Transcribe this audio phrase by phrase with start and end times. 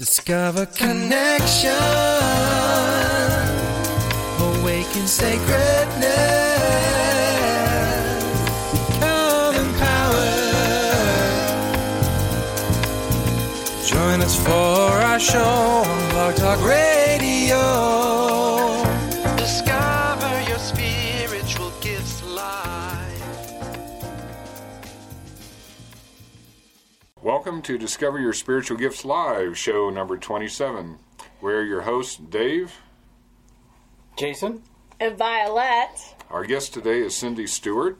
[0.00, 1.70] Discover connection.
[4.40, 6.08] Awaken sacredness.
[8.72, 10.70] Become empowered.
[13.84, 17.99] Join us for our show on Blog Talk Radio.
[27.40, 30.98] Welcome to Discover Your Spiritual Gifts Live, show number 27.
[31.40, 32.76] We're your hosts, Dave.
[34.14, 34.62] Jason?
[35.00, 36.12] And Vialet.
[36.28, 37.96] Our guest today is Cyndi Stewart.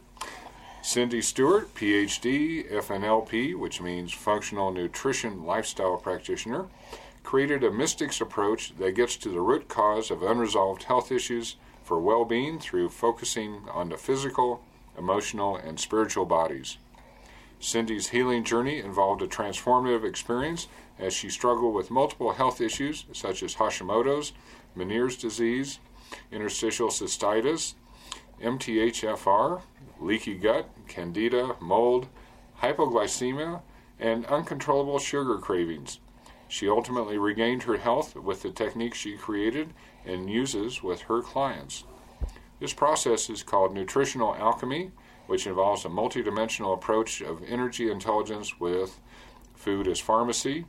[0.82, 6.66] Cyndi Stewart, PhD, FNLP, which means Functional Nutrition Lifestyle Practitioner,
[7.22, 11.98] created a mystics approach that gets to the root cause of unresolved health issues for
[11.98, 14.62] well being through focusing on the physical,
[14.98, 16.76] emotional, and spiritual bodies.
[17.60, 20.66] Cyndi's healing journey involved a transformative experience
[20.98, 24.32] as she struggled with multiple health issues such as Hashimoto's,
[24.76, 25.79] Meniere's disease,
[26.32, 27.74] interstitial cystitis,
[28.43, 29.60] MTHFR,
[30.01, 32.09] leaky gut, candida, mold,
[32.62, 33.60] hypoglycemia,
[33.99, 36.01] and uncontrollable sugar cravings.
[36.49, 39.73] She ultimately regained her health with the techniques she created
[40.04, 41.84] and uses with her clients.
[42.59, 44.90] This process is called nutritional alchemy,
[45.30, 48.98] which involves a multidimensional approach of energy intelligence with
[49.54, 50.64] food as pharmacy,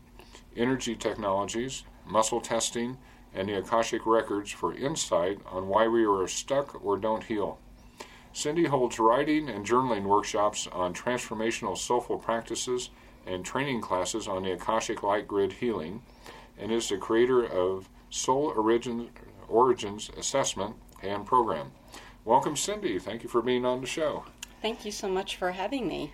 [0.56, 2.96] energy technologies, muscle testing,
[3.34, 7.58] and the Akashic records for insight on why we are stuck or don't heal.
[8.36, 12.92] Cyndi holds writing and journaling workshops on transformational soulful practices
[13.26, 16.04] and training classes on the Akashic Light Grid Healing,
[16.60, 19.10] and is the creator of Soul Origin,
[19.48, 21.72] Origins Assessment and Program.
[22.26, 23.02] Welcome, Cyndi.
[23.02, 24.26] Thank you for being on the show.
[24.62, 26.12] Thank you so much for having me.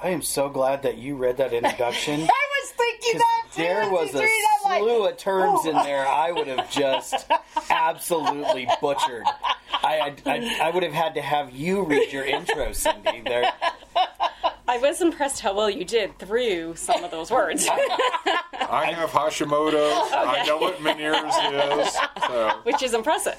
[0.00, 2.20] I am so glad that you read that introduction.
[2.22, 2.24] I
[2.62, 3.62] was thinking that too.
[3.62, 6.70] there was a read I'm like, slew of terms "Oh." in there I would have
[6.70, 7.26] just
[7.70, 9.24] absolutely butchered.
[9.72, 13.24] I, I, I, I would have had to have you read your intro, Cyndi.
[13.24, 13.52] There,
[14.68, 17.66] I was impressed how well you did through some of those words.
[17.70, 20.12] I have Hashimoto's.
[20.12, 21.98] I know what Meniere's is.
[22.26, 22.60] So.
[22.64, 23.36] Which is impressive.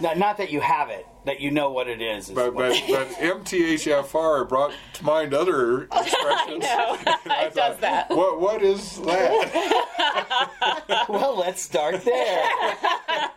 [0.00, 2.28] Not, not that you have it, that you know what it is.
[2.28, 6.64] is But, but, but MTHFR brought to mind other expressions.
[6.68, 6.98] I know.
[7.32, 8.10] I It does that.
[8.10, 11.06] What, what is that?
[11.08, 12.48] well, let's start there.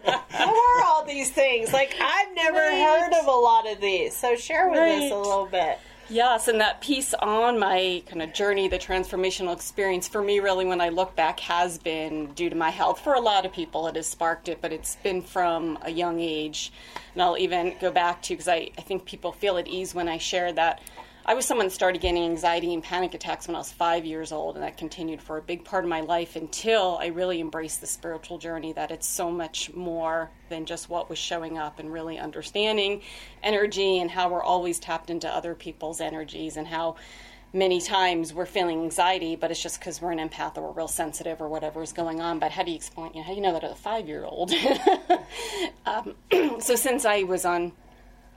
[0.03, 1.73] What are all these things?
[1.73, 4.15] Like I've never heard of a lot of these.
[4.15, 5.79] So share with us a little bit.
[6.09, 10.65] Yes, and that piece on my kind of journey, the transformational experience for me, really,
[10.65, 12.99] when I look back, has been due to my health.
[12.99, 16.19] For a lot of people, it has sparked it, but it's been from a young
[16.19, 16.73] age.
[17.13, 20.09] And I'll even go back to because I, I think people feel at ease when
[20.09, 20.81] I share that
[21.25, 24.33] I was someone that started getting anxiety and panic attacks when I was five years
[24.33, 27.79] old, and that continued for a big part of my life until I really embraced
[27.79, 28.73] the spiritual journey.
[28.73, 33.03] That it's so much more than just what was showing up, and really understanding
[33.41, 36.97] energy and how we're always tapped into other people's energies, and how
[37.53, 40.87] many times we're feeling anxiety, but it's just because we're an empath or we're real
[40.89, 42.37] sensitive or whatever is going on.
[42.37, 43.11] But how do you explain?
[43.13, 44.51] You know, how do you know that as a five year old?
[45.85, 46.15] um,
[46.59, 47.71] so since I was on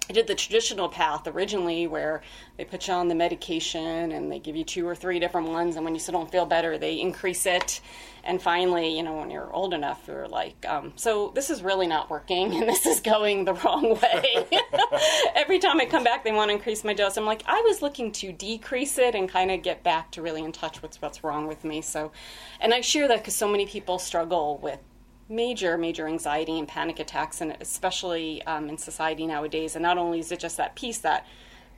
[0.08, 2.22] I did the traditional path originally where
[2.56, 5.74] they put you on the medication and they give you two or three different ones
[5.74, 7.80] and when you still don't feel better they increase it.
[8.22, 11.88] And finally you know when you're old enough you're like um, so this is really
[11.88, 14.46] not working and this is going the wrong way.
[15.34, 17.16] Every time i come back they want to increase my dose.
[17.16, 20.44] I'm like i was looking to decrease it and kind of get back to really
[20.44, 21.80] in touch with what's wrong with me.
[21.82, 22.12] So
[22.60, 24.78] and i share that because so many people struggle with
[25.28, 29.75] major, major anxiety and panic attacks, and especially um, in society nowadays.
[29.75, 31.26] And not only is it just that piece that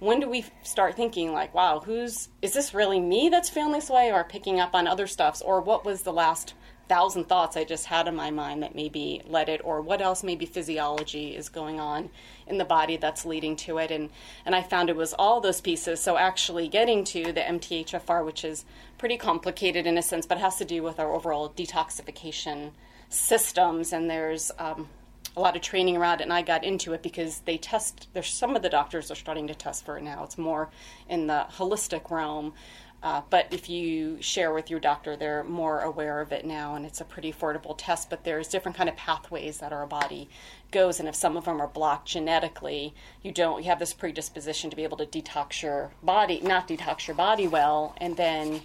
[0.00, 3.91] when do we start thinking like, wow, who's is this really me that's feeling this
[3.91, 6.54] way, or picking up on other stuffs, or what was the last
[6.88, 10.22] thousand thoughts I just had in my mind that maybe led it, or what else
[10.22, 12.10] maybe physiology is going on
[12.47, 14.10] in the body that's leading to it, and
[14.47, 16.00] and I found it was all those pieces.
[16.00, 18.64] So actually getting to the MTHFR, which is
[18.98, 22.70] pretty complicated in a sense, but has to do with our overall detoxification
[23.08, 24.88] systems, and there's um,
[25.37, 26.25] a lot of training around it.
[26.25, 28.08] And I got into it because they test.
[28.12, 30.25] There's some of the doctors are starting to test for it now.
[30.25, 30.70] It's more
[31.08, 32.55] in the holistic realm.
[33.00, 36.84] Uh, but if you share with your doctor, they're more aware of it now, and
[36.84, 38.10] it's a pretty affordable test.
[38.10, 40.28] But there's different kind of pathways that our body
[40.72, 43.62] goes, and if some of them are blocked genetically, you don't.
[43.62, 47.46] You have this predisposition to be able to detox your body, not detox your body
[47.46, 48.62] well, and then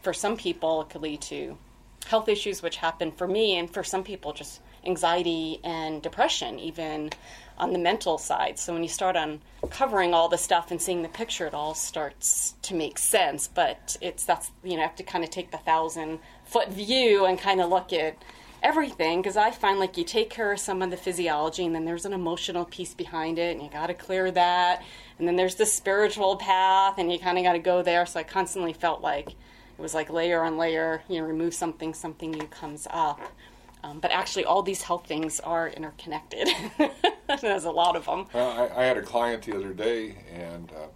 [0.00, 1.58] for some people, it could lead to
[2.04, 7.10] health issues, which happen for me, and for some people, just anxiety and depression, even
[7.58, 8.58] on the mental side.
[8.58, 9.40] So when you start on
[9.70, 13.48] covering all the stuff and seeing the picture, it all starts to make sense.
[13.48, 17.38] But it's that's you know, have to kind of take the thousand foot view and
[17.38, 18.16] kind of look at
[18.62, 21.84] everything because I find like you take care of some of the physiology and then
[21.84, 24.84] there's an emotional piece behind it and you got to clear that
[25.18, 28.20] and then there's the spiritual path and you kind of got to go there so
[28.20, 29.34] I constantly felt like
[29.78, 33.20] it was like layer on layer you know remove something something new comes up.
[33.84, 36.48] Um, but actually all these health things are interconnected.
[37.40, 40.70] There's a lot of them Well, I, I had a client the other day, and
[40.70, 40.86] uh,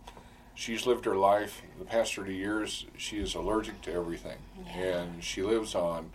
[0.54, 2.86] she's lived her life the past 30 years.
[2.96, 4.38] She is allergic to everything,
[4.68, 6.10] and she lives on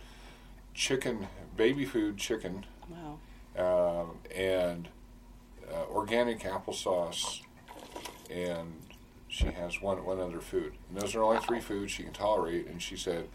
[0.74, 3.18] chicken, baby food chicken, wow.
[4.02, 4.88] um, and
[5.70, 7.42] uh, organic applesauce,
[8.30, 8.72] and
[9.32, 10.74] she has one one other food.
[10.90, 12.66] And those are only three foods she can tolerate.
[12.66, 13.28] And she said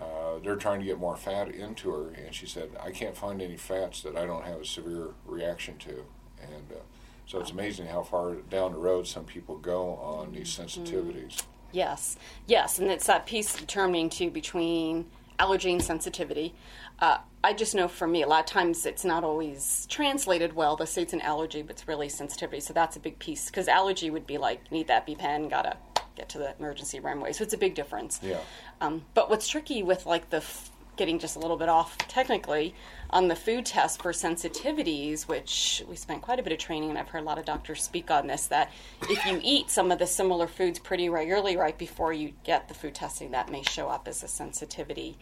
[0.00, 3.40] uh, they're trying to get more fat into her, and she said I can't find
[3.42, 6.04] any fats that I don't have a severe reaction to.
[6.40, 6.80] And uh,
[7.26, 11.42] so it's amazing how far down the road some people go on these sensitivities.
[11.72, 15.06] Yes, yes, and it's that piece determining too between
[15.38, 16.54] allergy and sensitivity.
[17.00, 20.76] Uh, I just know for me, a lot of times it's not always translated well.
[20.76, 22.60] They say it's an allergy, but it's really sensitivity.
[22.60, 25.76] So that's a big piece because allergy would be like need that EpiPen, gotta
[26.16, 27.32] get to the emergency room way.
[27.32, 28.18] So it's a big difference.
[28.22, 28.40] Yeah.
[28.80, 32.74] Um, but what's tricky with like the f- getting just a little bit off technically
[33.10, 36.98] on the food test for sensitivities, which we spent quite a bit of training, and
[36.98, 38.46] I've heard a lot of doctors speak on this.
[38.46, 38.70] That
[39.02, 42.74] if you eat some of the similar foods pretty regularly right before you get the
[42.74, 45.18] food testing, that may show up as a sensitivity.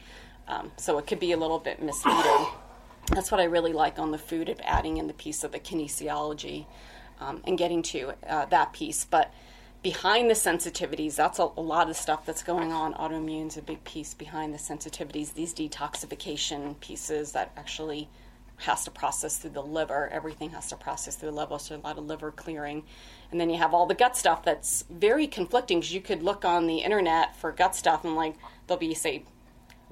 [0.48, 2.46] Um, so it could be a little bit misleading.
[3.12, 5.58] That's what I really like on the food of adding in the piece of the
[5.58, 6.66] kinesiology
[7.20, 9.04] um, and getting to uh, that piece.
[9.04, 9.32] But
[9.82, 12.94] behind the sensitivities, that's a, a lot of stuff that's going on.
[12.94, 15.34] Autoimmune's a big piece behind the sensitivities.
[15.34, 18.08] These detoxification pieces that actually
[18.58, 20.08] has to process through the liver.
[20.12, 22.84] Everything has to process through the liver, so a lot of liver clearing.
[23.30, 26.44] And then you have all the gut stuff that's very conflicting because you could look
[26.44, 28.36] on the internet for gut stuff and like
[28.66, 29.24] there'll be say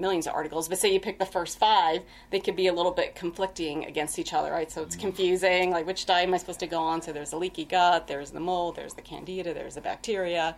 [0.00, 2.93] millions of articles, but say you pick the first five, they could be a little
[2.93, 4.70] bit conflicting against each other, right?
[4.70, 7.02] So it's confusing, like which diet am I supposed to go on?
[7.02, 10.56] So there's a leaky gut, there's the mold, there's the candida, there's the bacteria.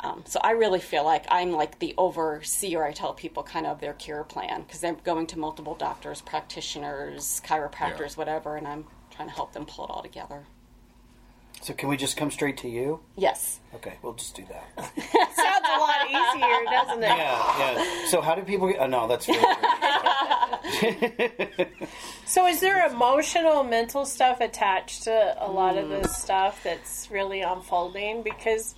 [0.00, 2.84] Um, so I really feel like I'm like the overseer.
[2.84, 7.40] I tell people kind of their cure plan because they're going to multiple doctors, practitioners,
[7.46, 8.16] chiropractors, Yeah.
[8.16, 10.44] whatever, and I'm trying to help them pull it all together.
[11.60, 13.00] So can we just come straight to you?
[13.16, 13.58] Yes.
[13.74, 14.84] Okay, we'll just do that.
[15.34, 17.06] Sounds a lot easier, doesn't it?
[17.06, 17.84] yeah, yeah.
[18.08, 18.68] So how do people?
[18.68, 19.28] Get, oh, no, that's.
[22.26, 27.42] So, is there emotional, mental stuff attached to a lot of this stuff that's really
[27.42, 28.22] unfolding?
[28.22, 28.74] Because,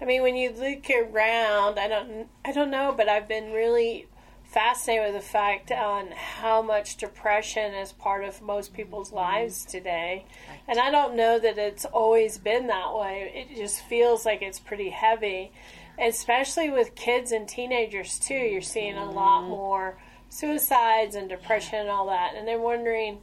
[0.00, 4.06] I mean, when you look around, I don't, I don't know, but I've been really
[4.50, 9.18] fascinated with the fact on how much depression is part of most people's mm-hmm.
[9.18, 10.26] lives today,
[10.66, 13.30] and I don't know that it's always been that way.
[13.34, 15.52] It just feels like it's pretty heavy,
[15.98, 18.34] especially with kids and teenagers too.
[18.34, 19.50] You're seeing a lot mm-hmm.
[19.50, 19.98] more
[20.28, 23.18] suicides and depression and all that, and I'm wondering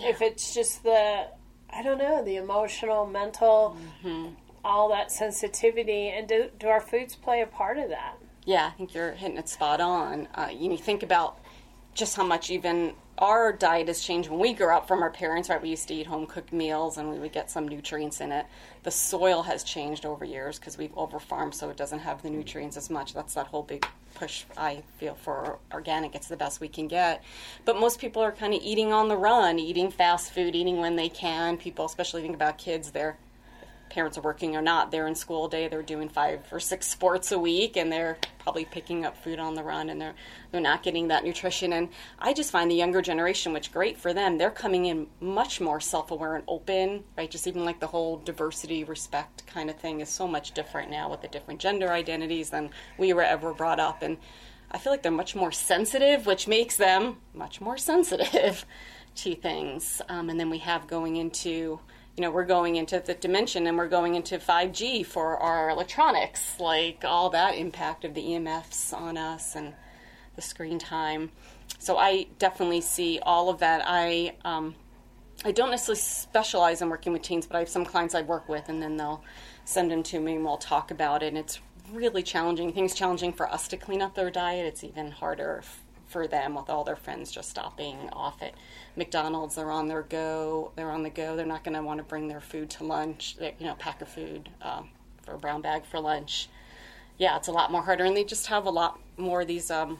[0.00, 1.26] if it's just the
[1.72, 4.34] I don't know the emotional, mental, mm-hmm.
[4.64, 8.16] all that sensitivity, and do, do our foods play a part of that?
[8.50, 10.26] Yeah, I think you're hitting it spot on.
[10.34, 11.38] Uh, you think about
[11.94, 15.48] just how much even our diet has changed when we grew up from our parents,
[15.48, 15.62] right?
[15.62, 18.46] We used to eat home cooked meals and we would get some nutrients in it.
[18.82, 22.76] The soil has changed over years because we've overfarmed so it doesn't have the nutrients
[22.76, 23.14] as much.
[23.14, 23.86] That's that whole big
[24.16, 26.16] push I feel for organic.
[26.16, 27.22] It's the best we can get.
[27.64, 30.96] But most people are kind of eating on the run, eating fast food, eating when
[30.96, 31.56] they can.
[31.56, 33.16] People, especially think about kids, they're
[33.90, 37.32] parents are working or not, they're in school day, they're doing five or six sports
[37.32, 40.14] a week, and they're probably picking up food on the run, and they're
[40.50, 41.72] they're not getting that nutrition.
[41.74, 45.60] And I just find the younger generation, which great for them, they're coming in much
[45.60, 47.30] more self-aware and open, right?
[47.30, 51.10] Just even like the whole diversity, respect kind of thing is so much different now
[51.10, 54.16] with the different gender identities than we were ever brought up, and
[54.70, 58.64] I feel like they're much more sensitive, which makes them much more sensitive
[59.16, 60.00] to things.
[60.08, 61.80] Um, and then we have going into
[62.20, 66.60] you know, we're going into the dimension and we're going into 5G for our electronics,
[66.60, 69.72] like all that impact of the EMFs on us and
[70.36, 71.30] the screen time.
[71.78, 73.82] So I definitely see all of that.
[73.86, 74.74] I um,
[75.46, 78.50] I don't necessarily specialize in working with teens, but I have some clients I work
[78.50, 79.24] with, and then they'll
[79.64, 81.28] send them to me and we'll talk about it.
[81.28, 81.58] And it's
[81.90, 82.76] really challenging.
[82.76, 84.66] It's challenging for us to clean up their diet.
[84.66, 85.62] It's even harder
[86.10, 88.54] for them with all their friends just stopping off at
[88.96, 89.54] McDonald's.
[89.54, 90.72] They're on their go.
[90.76, 91.36] They're on the go.
[91.36, 93.36] They're not going to want to bring their food to lunch.
[93.38, 94.88] They, you know, pack of food um,
[95.22, 96.48] for a brown bag for lunch.
[97.16, 99.70] Yeah, it's a lot more harder, and they just have a lot more of these
[99.70, 99.98] um,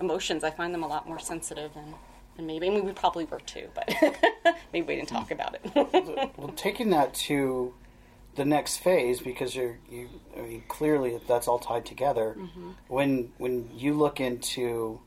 [0.00, 0.44] emotions.
[0.44, 1.94] I find them a lot more sensitive and
[2.38, 3.92] And maybe, I mean, we probably were too, but
[4.72, 6.30] maybe we didn't talk about it.
[6.36, 7.74] Well, taking that to
[8.36, 12.36] the next phase, because you're, you, I mean, clearly that's all tied together.
[12.38, 12.70] Mm-hmm.
[12.88, 15.00] When when you look into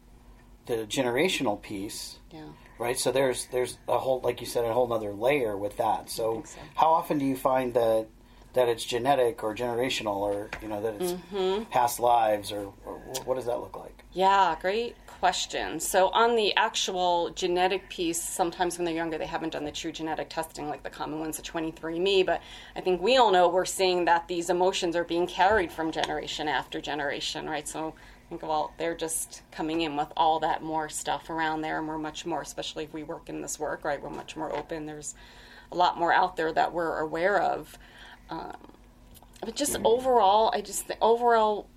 [0.65, 2.46] the generational piece, yeah.
[2.79, 2.98] right?
[2.98, 6.10] So there's there's a whole, like you said, a whole other layer with that.
[6.10, 6.60] So, so.
[6.75, 8.08] how often do you find that
[8.53, 11.63] that it's genetic or generational, or you know that it's Mm-hmm.
[11.72, 14.03] past lives, or, or what does that look like?
[14.13, 15.79] Yeah, great question.
[15.79, 19.91] So, on the actual genetic piece, sometimes when they're younger, they haven't done the true
[19.91, 22.25] genetic testing, like the common ones, the 23andMe.
[22.25, 22.41] But
[22.75, 26.48] I think we all know we're seeing that these emotions are being carried from generation
[26.48, 27.67] after generation, right?
[27.67, 27.96] So,
[28.40, 31.98] think well, they're just coming in with all that more stuff around there, and we're
[31.98, 34.02] much more, especially if we work in this work, right?
[34.02, 34.86] We're much more open.
[34.86, 35.13] There's
[35.72, 37.78] a lot more out there that we're aware of.
[38.30, 38.58] Um,
[39.42, 41.70] but just overall, I just the overall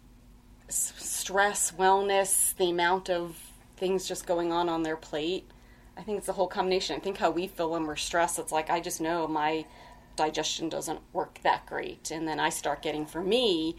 [0.68, 3.38] s- stress, wellness, the amount of
[3.76, 5.50] things just going on on their plate.
[5.98, 6.96] I think it's the whole combination.
[6.96, 9.66] I think how we feel when we're stressed, it's like I just know my
[10.14, 12.10] digestion doesn't work that great.
[12.10, 13.76] And then I start getting, for me,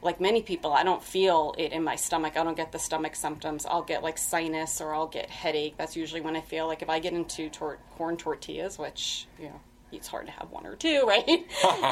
[0.00, 2.36] like many people, I don't feel it in my stomach.
[2.36, 3.66] I don't get the stomach symptoms.
[3.66, 5.74] I'll get like sinus or I'll get headache.
[5.76, 9.46] That's usually when I feel like if I get into tor- corn tortillas, which, you
[9.46, 11.26] know, it's hard to have one or two, right?
[11.28, 11.46] you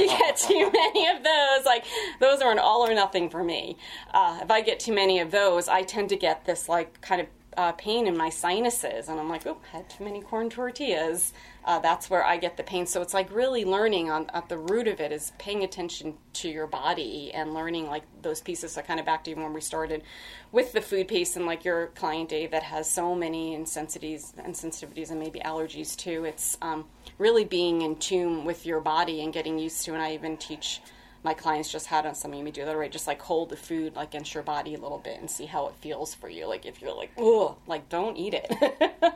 [0.06, 1.64] get too many of those.
[1.64, 1.84] Like,
[2.20, 3.76] those are an all or nothing for me.
[4.12, 7.22] Uh, if I get too many of those, I tend to get this, like, kind
[7.22, 9.08] of uh, pain in my sinuses.
[9.08, 11.32] And I'm like, oh, I had too many corn tortillas.
[11.66, 12.86] Uh, that's where I get the pain.
[12.86, 16.48] So it's like really learning on at the root of it is paying attention to
[16.48, 18.72] your body and learning like those pieces.
[18.72, 20.04] So kind of back to when we started
[20.52, 24.54] with the food piece and like your client Dave that has so many insensitivities and
[24.54, 26.24] sensitivities and maybe allergies too.
[26.24, 26.84] It's um,
[27.18, 29.94] really being in tune with your body and getting used to.
[29.94, 30.80] And I even teach
[31.26, 32.92] my clients just how to something me do that right?
[32.92, 35.66] Just like hold the food like against your body a little bit and see how
[35.66, 36.46] it feels for you.
[36.46, 38.50] Like if you're like oh like don't eat it.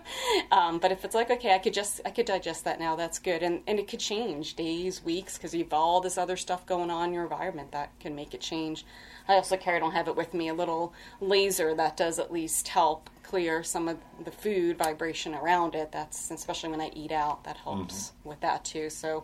[0.50, 3.20] Um, but if it's like okay i could just i could digest that now that's
[3.20, 3.44] good.
[3.44, 7.08] And and it could change days weeks because you've all this other stuff going on
[7.08, 8.84] in your environment that can make it change.
[9.28, 12.32] I also carry i don't have it with me a little laser that does at
[12.32, 15.92] least help clear some of the food vibration around it.
[15.92, 18.90] That's especially when i eat out that helps with that too.
[18.90, 19.22] So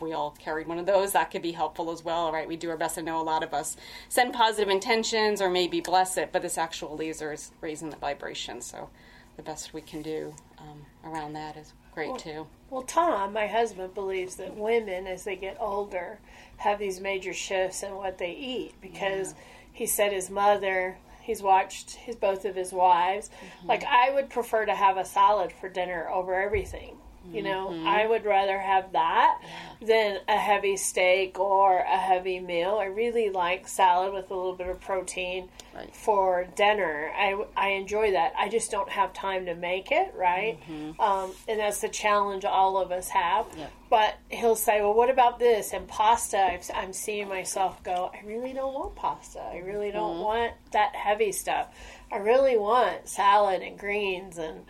[0.00, 2.48] we all carried one of those, that could be helpful as well, right?
[2.48, 2.98] We do our best.
[2.98, 3.76] I know a lot of us
[4.08, 8.60] send positive intentions or maybe bless it, but this actual laser is raising the vibration.
[8.60, 8.90] So
[9.36, 12.46] the best we can do um, around that is great too.
[12.70, 16.18] Well, Tom, my husband, believes that women, as they get older,
[16.58, 19.34] have these major shifts in what they eat because
[19.72, 20.98] he said his mother.
[21.22, 23.30] He's watched his both of his wives.
[23.64, 26.96] Like I would prefer to have a salad for dinner over everything.
[27.32, 27.86] You know, mm-hmm.
[27.86, 29.40] I would rather have that
[29.80, 32.78] than a heavy steak or a heavy meal.
[32.80, 35.94] I really like salad with a little bit of protein Right.
[35.94, 37.12] for dinner.
[37.16, 38.32] I, I enjoy that.
[38.36, 40.58] I just don't have time to make it, right?
[40.68, 41.00] Mm-hmm.
[41.00, 43.46] Um, and that's the challenge all of us have.
[43.56, 43.72] Yep.
[43.90, 45.72] But he'll say, well, what about this?
[45.72, 49.40] And pasta, I've, I'm seeing myself go, I really don't want pasta.
[49.40, 50.24] I really don't mm-hmm.
[50.24, 51.68] want that heavy stuff.
[52.10, 54.64] I really want salad and greens and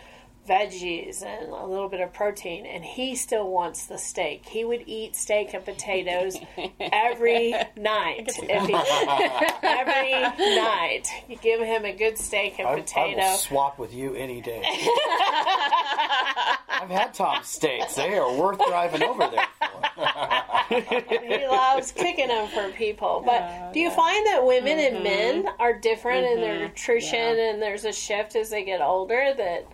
[0.49, 4.47] veggies and a little bit of protein and he still wants the steak.
[4.47, 6.37] He would eat steak and potatoes
[6.81, 8.75] every night if he,
[9.63, 10.13] every
[10.57, 11.09] night.
[11.29, 14.63] You give him a good steak and I, I will swap with you any day.
[16.81, 20.81] I've had Tom's steaks; they are worth driving over there for.
[21.23, 23.23] he loves cooking them for people.
[23.25, 25.05] But oh, do you find that women and mm-hmm.
[25.45, 26.69] men are different in their mm-hmm.
[26.69, 29.67] nutrition and there's a shift as they get older that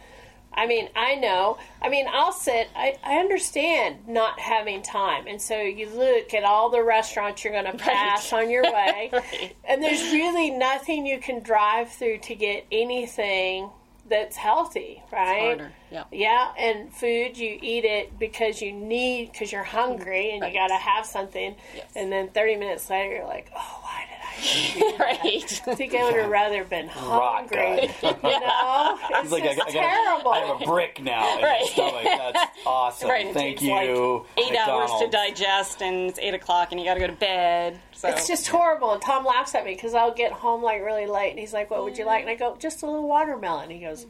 [0.57, 1.59] I mean, I know.
[1.83, 2.69] I mean, I'll sit.
[2.77, 7.53] I, I understand not having time, and so you look at all the restaurants you're
[7.53, 9.11] going to pass on your way,
[9.69, 13.71] and there's really nothing you can drive through to get anything
[14.09, 15.61] that's healthy, right?
[15.91, 16.05] yeah.
[16.13, 20.53] Yeah, and food you eat it because you need because you're hungry and Right.
[20.53, 21.87] you got to have something, Yes.
[21.97, 24.05] and then 30 minutes later you're like, oh, why?
[24.99, 25.62] right.
[25.67, 27.91] I think I would have rather been Rock hungry.
[28.03, 30.31] You know, it's like, I, just I, terrible.
[30.33, 31.67] gotta, I have a brick now in my Right.
[31.67, 32.03] stomach.
[32.05, 33.09] That's awesome.
[33.11, 34.25] Right, it Thank takes you.
[34.37, 37.12] like eight hours to digest, and it's eight o'clock, and you got to go to
[37.12, 37.81] bed.
[37.93, 38.93] So It's just horrible.
[38.93, 41.71] And Tom laughs at me because I'll get home like really late, and he's like,
[41.71, 44.07] "What would you like?" And I go, "Just a little watermelon." He goes,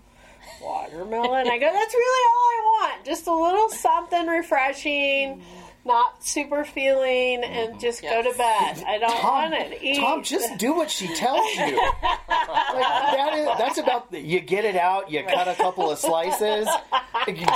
[0.61, 2.61] "Watermelon?" I go, "That's really all I
[2.93, 3.04] want.
[3.04, 5.43] Just a little something refreshing,
[5.85, 7.79] not super feeling, and mm-hmm.
[7.79, 8.85] just go to bed.
[8.87, 11.76] I don't Tom, want to eat." Tom, just do what she tells you.
[12.03, 15.99] like, that is, that's about the, you get it out, you cut a couple of
[15.99, 16.69] slices,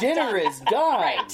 [0.00, 1.26] dinner is done.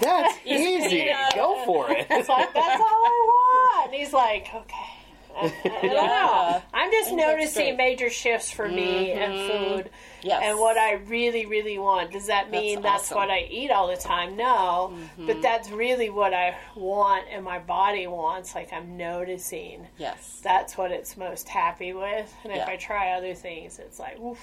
[0.00, 1.10] That's easy.
[1.34, 2.06] Go for it.
[2.10, 3.86] It's like that's all I want.
[3.86, 4.97] And he's like, "Okay."
[5.42, 6.62] I don't know.
[6.74, 9.74] I'm just noticing major shifts for me and mm-hmm.
[9.74, 9.90] food
[10.22, 10.42] Yes.
[10.44, 12.12] and what I really, really want.
[12.12, 13.18] Does that mean that's, awesome.
[13.18, 14.36] what I eat all the time?
[14.36, 14.96] No.
[15.16, 15.40] But mm-hmm.
[15.40, 18.54] that's really what I want and my body wants.
[18.54, 19.86] Like I'm noticing.
[19.96, 20.40] Yes.
[20.42, 22.34] That's what it's most happy with.
[22.44, 24.38] And if I try other things, it's like, oof,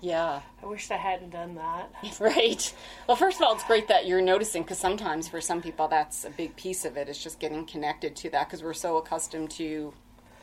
[0.00, 0.40] Yeah.
[0.62, 1.92] I wish I hadn't done that.
[2.20, 2.74] Right.
[3.06, 6.24] Well, first of all, it's great that you're noticing because sometimes for some people that's
[6.24, 7.08] a big piece of it.
[7.08, 9.92] It's just getting connected to that because we're so accustomed to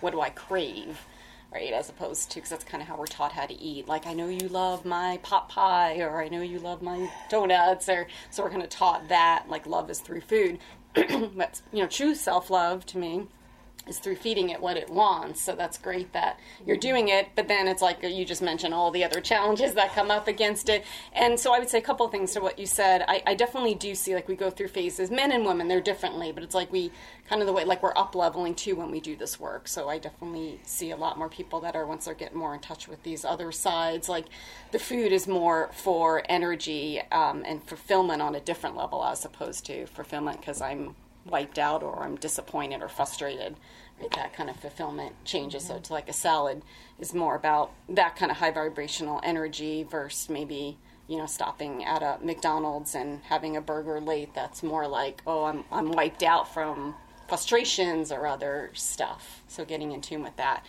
[0.01, 0.99] what do I crave,
[1.53, 1.73] right?
[1.73, 3.87] As opposed to because that's kind of how we're taught how to eat.
[3.87, 7.89] Like I know you love my pot pie, or I know you love my donuts,
[7.89, 10.59] or so we're kind of taught that like love is through food.
[10.95, 13.27] That's you know true self love to me
[13.89, 15.41] is through feeding it what it wants.
[15.41, 17.29] So that's great that you're doing it.
[17.35, 20.69] But then it's like you just mentioned all the other challenges that come up against
[20.69, 20.85] it.
[21.13, 23.03] And so I would say a couple things to what you said.
[23.07, 26.31] I, I definitely do see like we go through phases, men and women, they're differently,
[26.31, 26.91] but it's like we
[27.27, 29.67] kind of the way like we're up leveling too when we do this work.
[29.67, 32.59] So I definitely see a lot more people that are once they're getting more in
[32.59, 34.07] touch with these other sides.
[34.09, 34.25] Like
[34.71, 39.65] the food is more for energy um, and fulfillment on a different level as opposed
[39.65, 40.95] to fulfillment because I'm
[41.29, 43.55] wiped out or I'm disappointed or frustrated.
[43.99, 44.11] Right?
[44.11, 45.67] That kind of fulfillment changes.
[45.67, 46.61] So it's like a salad
[46.99, 52.03] is more about that kind of high vibrational energy versus maybe you know stopping at
[52.03, 54.33] a McDonald's and having a burger late.
[54.33, 56.95] That's more like oh I'm I'm wiped out from
[57.27, 59.43] frustrations or other stuff.
[59.47, 60.65] So getting in tune with that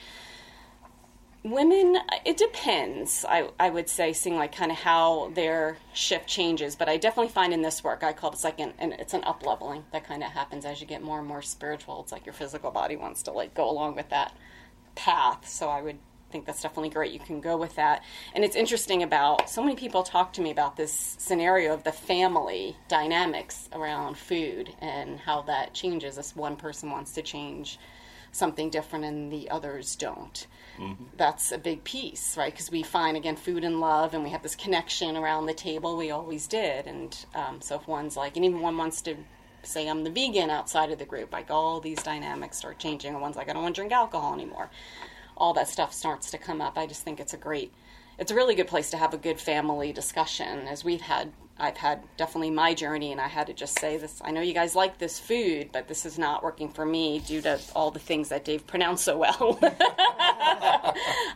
[1.51, 3.25] women it depends.
[3.29, 7.33] I, I would say seeing like kind of how their shift changes but i definitely
[7.33, 10.07] find in this work i call it like an, an it's an up leveling that
[10.07, 12.01] kind of happens as you get more and more spiritual.
[12.03, 14.37] It's like your physical body wants to like go along with that
[14.95, 15.49] path.
[15.49, 15.99] So i would
[16.31, 17.13] think that's definitely great.
[17.13, 18.03] You can go with that.
[18.35, 21.93] And it's interesting about so many people talk to me about this scenario of the
[21.93, 26.19] family dynamics around food and how that changes.
[26.19, 27.79] As one person wants to change
[28.33, 30.47] something different and the others don't
[31.17, 32.53] that's a big piece, right?
[32.53, 35.97] Because we find again food and love, and we have this connection around the table.
[35.97, 39.17] We always did, and um, so if one's like, and even one wants to
[39.63, 43.13] say I'm the vegan outside of the group, like all these dynamics start changing.
[43.13, 44.71] And one's like, I don't want to drink alcohol anymore.
[45.37, 46.77] All that stuff starts to come up.
[46.77, 47.73] I just think it's a great,
[48.19, 50.67] it's a really good place to have a good family discussion.
[50.67, 54.21] As we've had, I've had definitely my journey, and I had to just say this.
[54.25, 57.41] I know you guys like this food, but this is not working for me due
[57.43, 59.59] to all the things that Dave pronounced so well.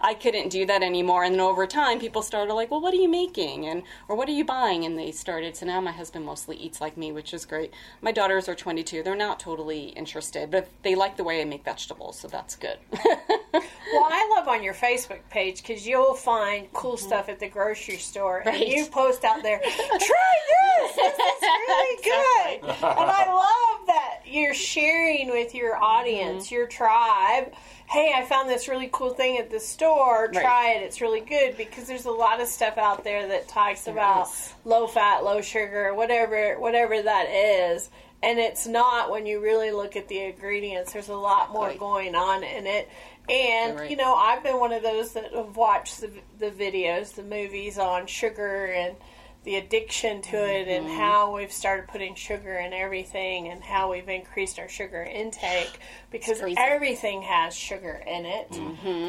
[0.01, 1.25] I couldn't do that anymore.
[1.25, 3.67] And then over time, people started like, well, what are you making?
[3.67, 4.85] And, or what are you buying?
[4.85, 7.73] And they started, so now my husband mostly eats like me, which is great.
[8.01, 9.03] My daughters are 22.
[9.03, 12.79] They're not totally interested, but they like the way I make vegetables, so that's good.
[13.93, 17.07] Well, I love on your Facebook page because you'll find cool mm-hmm.
[17.07, 19.61] stuff at the grocery store, and you post out there,
[20.13, 20.97] "Try this.
[20.97, 26.55] This is really good." And I love that you're sharing with your audience, Mm-hmm.
[26.55, 27.53] your tribe.
[27.89, 30.31] Hey, I found this really cool thing at the store.
[30.33, 30.43] Right.
[30.43, 30.83] Try it.
[30.83, 34.55] It's really good because there's a lot of stuff out there that talks about is.
[34.65, 37.91] low fat, low sugar, whatever, whatever that is.
[38.23, 40.93] And it's not when you really look at the ingredients.
[40.95, 41.87] There's a lot more Exactly.
[41.87, 42.89] going on in it.
[43.29, 43.91] And right.
[43.91, 47.79] you know, I've been one of those that have watched the, the videos, the movies
[47.79, 48.97] on sugar and
[49.45, 50.97] the addiction to it, and Mm-hmm.
[50.99, 55.79] how we've started putting sugar in everything, and how we've increased our sugar intake
[56.11, 56.41] because.
[56.41, 56.55] Mm-hmm.
[56.59, 58.49] everything has sugar in it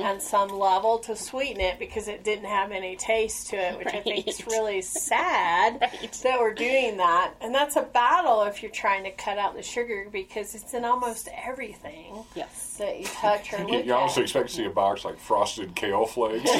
[0.05, 3.87] on some level to sweeten it because it didn't have any taste to it, which
[3.93, 6.19] I think is really sad Right.
[6.23, 7.33] that we're doing that.
[7.41, 10.85] And that's a battle if you're trying to cut out the sugar because it's in
[10.85, 12.72] almost everything yes.
[12.77, 14.23] That you touch or look you also at.
[14.23, 16.49] expect to see a box like frosted kale flakes.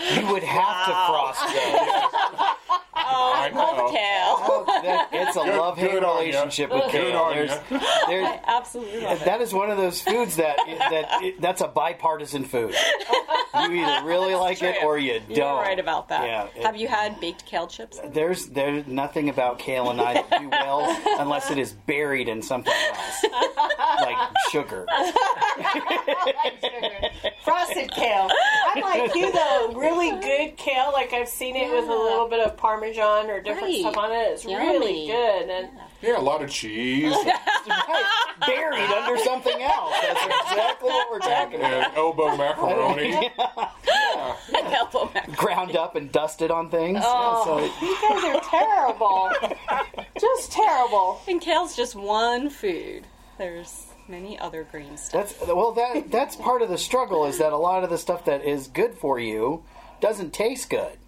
[0.00, 2.76] You would have to frost those.
[3.12, 3.88] Oh, I know.
[3.90, 4.36] Kale.
[4.42, 6.20] Oh, that- it's a Good- love hate good on ya.
[6.20, 7.16] relationship with Good kale.
[7.18, 7.80] on There's, ya.
[8.06, 9.24] there's, Absolutely love it.
[9.24, 12.74] that is one of those foods that that that's a bipartisan food.
[13.54, 15.30] You either really like it or you don't.
[15.36, 16.24] You're right about that.
[16.24, 18.00] Yeah, it- Have you had baked kale chips?
[18.12, 22.42] There's there's nothing about kale and I that do well unless it is buried in
[22.42, 23.24] something else,
[24.00, 24.16] like
[24.50, 24.86] sugar.
[27.44, 28.28] Frosted kale.
[28.68, 30.90] I'm like you though, really good kale.
[30.92, 33.80] Like I've seen it with a little bit of parmesan or different Right.
[33.80, 34.28] stuff on it.
[34.32, 34.66] It's Yummy.
[34.66, 35.50] really good.
[35.50, 35.68] And
[36.02, 37.12] Yeah, a lot of cheese
[37.66, 38.06] Right,
[38.46, 39.94] buried under something else.
[40.02, 41.72] That's exactly what we're talking about.
[41.72, 43.30] and elbow macaroni.
[44.52, 45.34] Yeah, Elbow mac.
[45.36, 47.00] Ground up and dusted on things.
[47.02, 47.58] Oh.
[47.58, 49.30] Yeah, so you guys are terrible.
[50.20, 51.20] Just terrible.
[51.26, 53.04] And kale's just one food.
[53.40, 55.38] There's many other green stuff.
[55.38, 58.26] That's well that that's part of the struggle is that a lot of the stuff
[58.26, 59.64] that is good for you
[60.00, 60.98] doesn't taste good.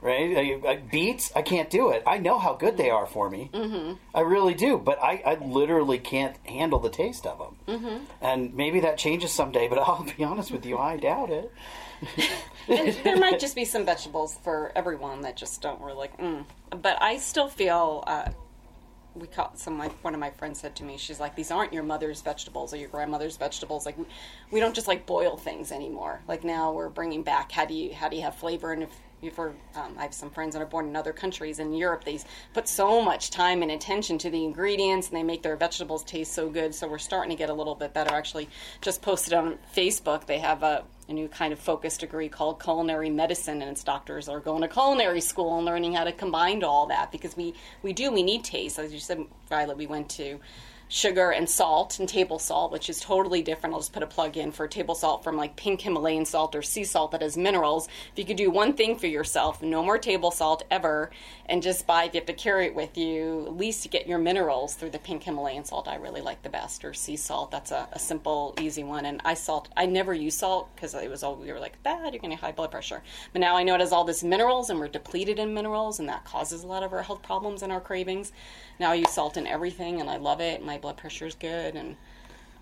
[0.00, 0.34] right?
[0.36, 2.02] Like, like beets, I can't do it.
[2.06, 3.50] I know how good they are for me.
[3.52, 3.94] Mm-hmm.
[4.14, 7.56] I really do, but I, I literally can't handle the taste of them.
[7.66, 8.04] Mm-hmm.
[8.20, 11.52] And maybe that changes someday, but I'll be honest with you, I doubt it.
[12.68, 16.18] And there might just be some vegetables for everyone that just don't really like.
[16.18, 16.44] Mm.
[16.82, 18.04] But I still feel.
[18.06, 18.28] Uh,
[19.18, 21.72] we caught some my one of my friends said to me she's like these aren't
[21.72, 23.96] your mother's vegetables or your grandmother's vegetables like
[24.50, 27.92] we, don't just like boil things anymore like now we're bringing back how do you
[27.94, 28.90] how do you have flavor and if
[29.32, 32.04] for um, I have some friends that are born in other countries in Europe.
[32.04, 32.20] They
[32.54, 36.32] put so much time and attention to the ingredients, and they make their vegetables taste
[36.32, 36.74] so good.
[36.74, 38.14] So we're starting to get a little bit better.
[38.14, 38.48] Actually,
[38.80, 40.26] just posted on Facebook.
[40.26, 44.28] They have a, a new kind of focus degree called culinary medicine, and its doctors
[44.28, 47.92] are going to culinary school and learning how to combine all that because we we
[47.92, 48.78] do we need taste.
[48.78, 50.38] As you said, Vialet, we went to
[50.88, 53.74] sugar and salt and table salt, which is totally different.
[53.74, 56.62] I'll just put a plug in for table salt from like pink Himalayan salt or
[56.62, 57.88] sea salt that has minerals.
[58.12, 61.10] If you could do one thing for yourself, no more table salt ever,
[61.46, 64.18] and just buy, if you have to carry it with you, at least get your
[64.18, 65.88] minerals through the pink Himalayan salt.
[65.88, 67.50] I really like the best, or sea salt.
[67.50, 69.04] That's a, a simple, easy one.
[69.06, 72.12] And I salt, I never use salt because it was all, we were like, bad,
[72.12, 73.02] you're going to high blood pressure.
[73.32, 76.08] But now I know it has all this minerals and we're depleted in minerals, and
[76.08, 78.32] that causes a lot of our health problems and our cravings.
[78.80, 80.64] Now I use salt in everything, and I love it.
[80.64, 81.96] My blood pressure is good, and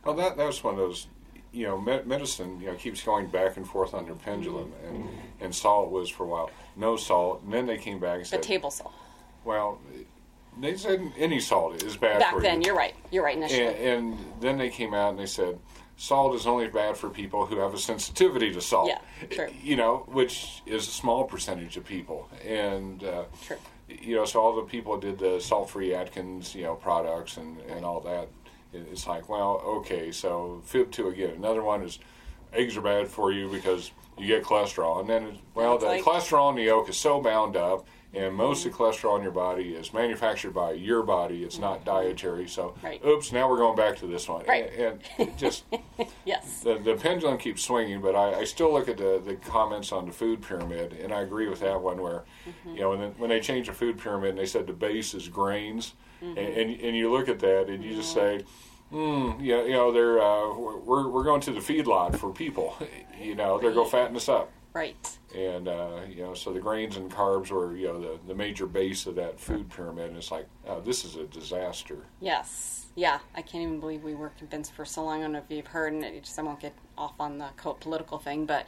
[0.04, 1.06] Well, that that was one of those.
[1.52, 5.08] You know, me- medicine you know keeps going back and forth on their pendulum, and
[5.40, 8.28] and salt was for a while no salt, and then they came back and the
[8.28, 8.92] said, table salt.
[9.44, 9.78] well,
[10.60, 12.66] they said any salt is bad Back for then, you.
[12.66, 12.94] you're right.
[13.10, 13.64] You're right initially.
[13.66, 15.58] And, and then they came out and they said
[15.96, 18.90] salt is only bad for people who have a sensitivity to salt.
[18.90, 19.48] Yeah, true.
[19.62, 23.56] You know, which is a small percentage of people, and uh, True.
[23.88, 27.84] You know, so all the people did the salt-free Atkins, you know, products and and
[27.84, 28.28] all that.
[28.72, 31.34] It's like, well, okay, so fib two again.
[31.36, 31.98] Another one is
[32.52, 36.02] eggs are bad for you because you get cholesterol, and then well, It's the like-
[36.04, 37.86] cholesterol in the yolk is so bound up.
[38.16, 41.44] And most of the cholesterol in your body is manufactured by your body.
[41.44, 42.48] It's not dietary.
[42.48, 43.04] So, Right.
[43.04, 44.46] oops, now we're going back to this one.
[44.46, 44.72] Right.
[44.72, 45.64] And, and just
[46.24, 46.60] yes.
[46.60, 50.06] the, the pendulum keeps swinging, but I, I still look at the, the comments on
[50.06, 52.24] the food pyramid, and I agree with that one where,
[52.64, 55.28] you know, when, when they changed the food pyramid and they said the base is
[55.28, 58.42] grains, and, and, and you look at that and you just say,
[58.88, 62.76] hmm, you know, you know they're, uh, we're, we're going to the feedlot for people.
[63.18, 64.52] You know, they're going to fatten us up.
[64.76, 65.18] Right.
[65.34, 68.66] And, uh, you know, so the grains and carbs were, you know, the, the major
[68.66, 70.08] base of that food pyramid.
[70.08, 72.04] And it's like, oh, this is a disaster.
[72.20, 72.84] Yes.
[72.94, 73.20] Yeah.
[73.34, 75.20] I can't even believe we were convinced for so long.
[75.20, 77.46] I don't know if you've heard, and it just, I won't get off on the
[77.80, 78.66] political thing, but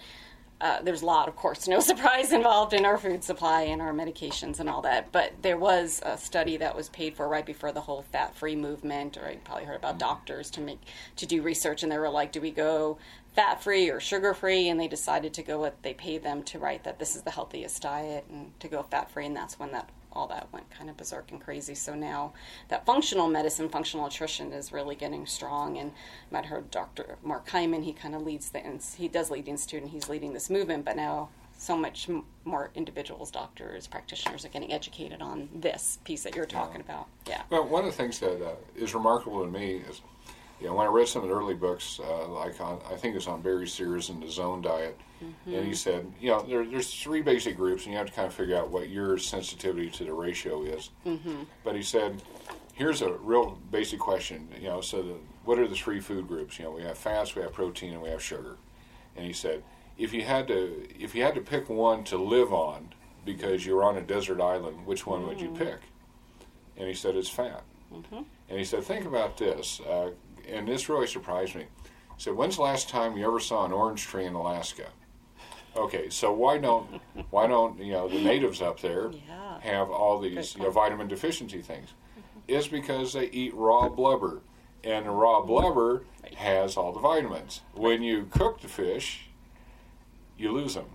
[0.63, 3.93] uh, there's a lot, of course, no surprise involved in our food supply and our
[3.93, 5.13] medications and all that.
[5.13, 9.19] But there was a study that was paid for right before the whole fat-free movement,
[9.19, 10.81] or you probably heard about doctors to make
[11.17, 12.99] to do research, and they were like, "Do we go
[13.39, 16.99] fat-free or sugar-free?" And they decided to go with they paid them to write that
[16.99, 20.49] this is the healthiest diet and to go fat-free, and that's when that all that
[20.53, 21.75] went kind of berserk and crazy.
[21.75, 22.33] So now
[22.69, 25.79] that functional medicine, functional nutrition is really getting strong.
[25.79, 25.93] And
[26.33, 27.19] I have heard Dr.
[27.23, 28.61] Mark Hyman, he kind of leads the,
[28.97, 32.09] he does lead the institute and he's leading this movement, but now so much
[32.45, 37.07] more individuals, doctors, practitioners are getting educated on this piece that you're talking about.
[37.27, 37.43] Yeah.
[37.51, 40.01] Well, one of the things that uh, is remarkable to me is,
[40.61, 43.13] you know, when I read some of the early books, uh, like on, I think
[43.13, 44.99] it was on Barry Sears and the Zone Diet,
[45.47, 48.27] and he said, you know, there, there's three basic groups, and you have to kind
[48.27, 50.91] of figure out what your sensitivity to the ratio is.
[51.07, 51.43] Mm-hmm.
[51.65, 52.23] But he said,
[52.75, 56.59] here's a real basic question, you know, so the, what are the three food groups?
[56.59, 58.57] You know, we have fats, we have protein, and we have sugar.
[59.17, 59.63] And he said,
[59.97, 62.95] if you had to, if you had to pick one to live on
[63.25, 65.81] because you're on a desert island, which one would you pick?
[66.77, 67.65] And he said, it's fat.
[68.49, 69.81] And he said, think about this.
[69.81, 70.11] Uh,
[70.49, 71.67] and this really surprised me.
[72.17, 74.89] Said, when's the last time you ever saw an orange tree in Alaska?
[75.77, 79.61] Okay, so why don't why don't you know the natives up there Yeah.
[79.61, 81.91] have all these you know, vitamin deficiency things?
[82.49, 84.41] Is because they eat raw blubber,
[84.83, 85.49] and the raw mm-hmm.
[85.49, 87.61] blubber has all the vitamins.
[87.75, 89.29] When you cook the fish,
[90.37, 90.87] you lose them.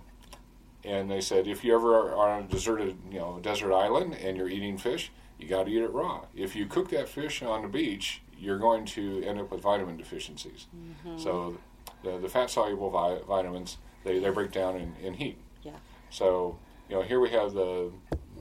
[0.84, 4.36] And they said if you ever are on a deserted you know desert island and
[4.36, 6.26] you're eating fish, you got to eat it raw.
[6.34, 9.96] If you cook that fish on the beach, you're going to end up with vitamin
[9.96, 10.66] deficiencies.
[10.76, 11.18] Mm-hmm.
[11.18, 11.58] So
[12.02, 15.38] the, the fat soluble vi- vitamins they, they break down in, in heat.
[15.62, 15.72] Yeah.
[16.10, 17.90] So you know here we have the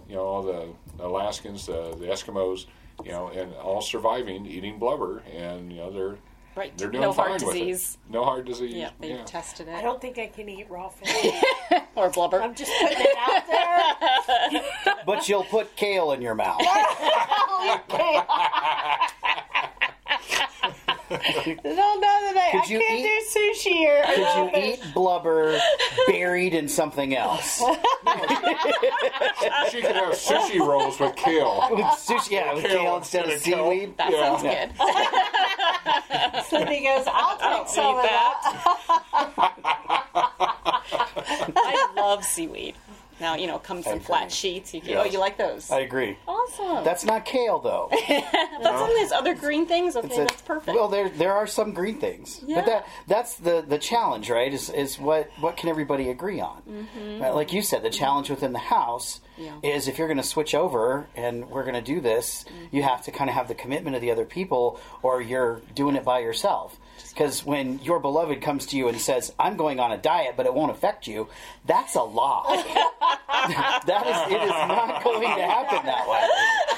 [0.07, 0.67] you know all the
[1.03, 2.65] Alaskans, the, the Eskimos,
[3.03, 6.17] you know, and all surviving eating blubber, and you know they're
[6.55, 6.77] Right.
[6.77, 7.97] they're doing no fine heart with disease.
[8.07, 8.13] it.
[8.13, 8.75] No heart disease.
[8.75, 9.23] Yeah, they yeah.
[9.23, 9.73] tested it.
[9.73, 11.31] I don't think I can eat raw fish.
[11.95, 12.41] Or blubber.
[12.41, 13.43] I'm just putting it out
[14.51, 14.63] there.
[15.05, 16.59] But you'll put kale in your mouth.
[21.17, 24.49] don't know that I, I Could you can't eat- do sushi or, or Could you
[24.77, 24.85] fish.
[24.87, 25.59] eat blubber
[26.07, 27.61] buried in something else?
[29.71, 31.67] She could have sushi rolls with kale.
[31.71, 33.71] With sushi, yeah, with Kale kale instead of instead of kale.
[33.71, 33.97] seaweed.
[33.97, 34.37] That Yeah.
[34.37, 34.65] sounds Yeah.
[34.67, 34.75] good.
[36.45, 39.53] Cyndi goes, I'll take some of eat that.
[41.55, 42.75] I love seaweed.
[43.19, 44.05] Now you know it comes in agree.
[44.05, 44.71] flat sheets.
[44.73, 45.07] You can, oh, Yes.
[45.07, 45.71] Oh, you like those?
[45.71, 46.17] I agree.
[46.59, 46.83] Awesome.
[46.83, 47.89] That's not kale, though.
[48.07, 49.95] that's some of these other green things.
[49.95, 50.75] Okay, a- that's perfect.
[50.75, 52.55] Well, there there are some green things, Yeah.
[52.57, 54.53] but that that's the the challenge, right?
[54.53, 56.87] Is is what what can everybody agree on?
[57.19, 59.53] Right, Like you said, the challenge within the house Yeah.
[59.63, 62.75] is if you're going to switch over and we're going to do this, mm-hmm.
[62.75, 65.95] you have to kind of have the commitment of the other people, or you're doing
[65.95, 66.77] it by yourself.
[67.09, 70.45] Because when your beloved comes to you and says, "I'm going on a diet, but
[70.45, 71.27] it won't affect you,"
[71.65, 72.63] that's a lie.
[73.85, 76.27] that is, it is not going to happen that way.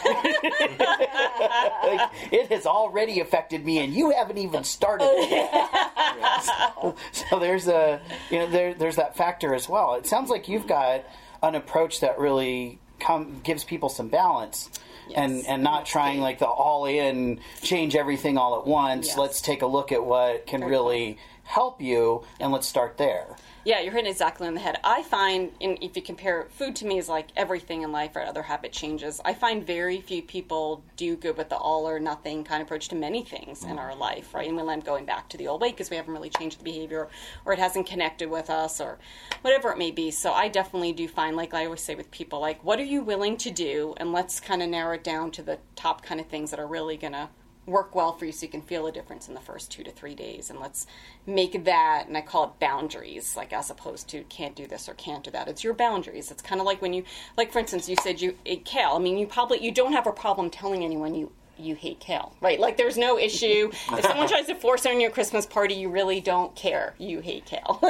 [1.98, 5.06] like, it has already affected me, and you haven't even started.
[5.06, 6.44] it yet.
[6.44, 9.96] so, so there's a, you know, there, there's that factor as well.
[9.96, 11.06] It sounds like you've got
[11.44, 14.70] an approach that really come gives people some balance.
[15.14, 15.46] And, Yes.
[15.48, 19.08] and not trying like the all in change everything all at once.
[19.10, 19.18] Yes.
[19.18, 23.36] Let's take a look at what can really help you, and let's start there.
[23.66, 24.78] Yeah, you're hitting exactly on the head.
[24.84, 28.22] I find, in, if you compare food to me is like everything in life or
[28.22, 29.20] other habit changes.
[29.26, 32.90] I find very few people do good with the all or nothing kind of approach
[32.90, 34.48] to many things in our life, right?
[34.48, 37.08] And I'm going back to the old way because we haven't really changed the behavior
[37.44, 39.00] or it hasn't connected with us or
[39.42, 40.12] whatever it may be.
[40.12, 43.02] So I definitely do find, like I always say with people, like, what are you
[43.02, 43.96] willing to do?
[43.98, 46.68] And let's kind of narrow it down to the top kind of things that are
[46.68, 47.30] really going to
[47.66, 49.92] work well for you so you can feel a difference in the first two to
[49.92, 50.50] three days.
[50.50, 50.86] And let's
[51.26, 54.94] make that and i call it boundaries like as opposed to can't do this or
[54.94, 55.48] can't do that.
[55.48, 56.32] It's your boundaries.
[56.32, 57.04] It's kind of like when you
[57.38, 58.94] like for instance you said you ate kale.
[58.96, 62.36] I mean you probably you don't have a problem telling anyone you you hate kale
[62.42, 62.60] right?
[62.60, 63.72] Like there's no issue.
[63.92, 66.94] If someone tries to force it on your christmas party you really don't care.
[66.98, 67.82] You hate kale.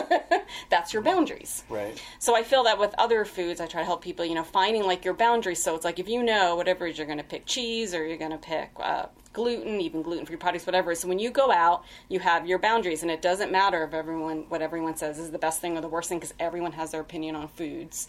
[0.69, 1.63] That's your boundaries.
[1.69, 2.01] Right.
[2.19, 4.83] so I feel that with other foods, I try to help people, you know, finding
[4.83, 5.61] like your boundaries.
[5.61, 8.05] So it's like if you know whatever it is you're going to pick cheese or
[8.05, 10.95] you're going to pick uh, gluten, even gluten-free products, whatever.
[10.95, 14.45] So when you go out, you have your boundaries, and it doesn't matter if everyone
[14.49, 17.01] what everyone says is the best thing or the worst thing because everyone has their
[17.01, 18.07] opinion on foods.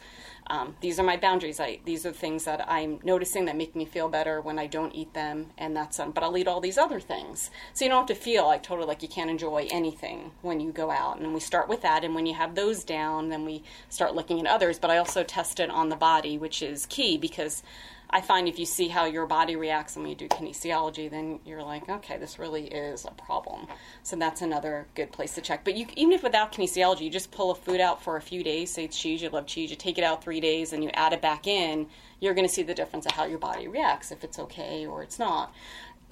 [0.48, 1.58] Um, these are my boundaries.
[1.58, 4.94] I, these are things that I'm noticing that make me feel better when I don't
[4.94, 7.50] eat them, and that's um, but I'll eat all these other things.
[7.74, 10.70] So you don't have to feel like totally like you can't enjoy anything when you
[10.70, 11.18] go out.
[11.18, 14.38] And we start with that, and when you have those down, then we start looking
[14.38, 14.78] at others.
[14.78, 17.64] But I also test it on the body, which is key because
[18.08, 21.62] I find if you see how your body reacts when you do kinesiology, then you're
[21.62, 23.66] like, okay, this really is a problem.
[24.02, 25.64] So that's another good place to check.
[25.64, 28.44] But you, even if without kinesiology, you just pull a food out for a few
[28.44, 31.12] days, say cheese, you love cheese, you take it out three days and you add
[31.12, 31.88] it back in,
[32.20, 35.02] you're going to see the difference of how your body reacts, if it's okay or
[35.02, 35.52] it's not.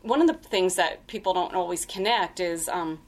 [0.03, 2.99] One of the things that people don't always connect is um,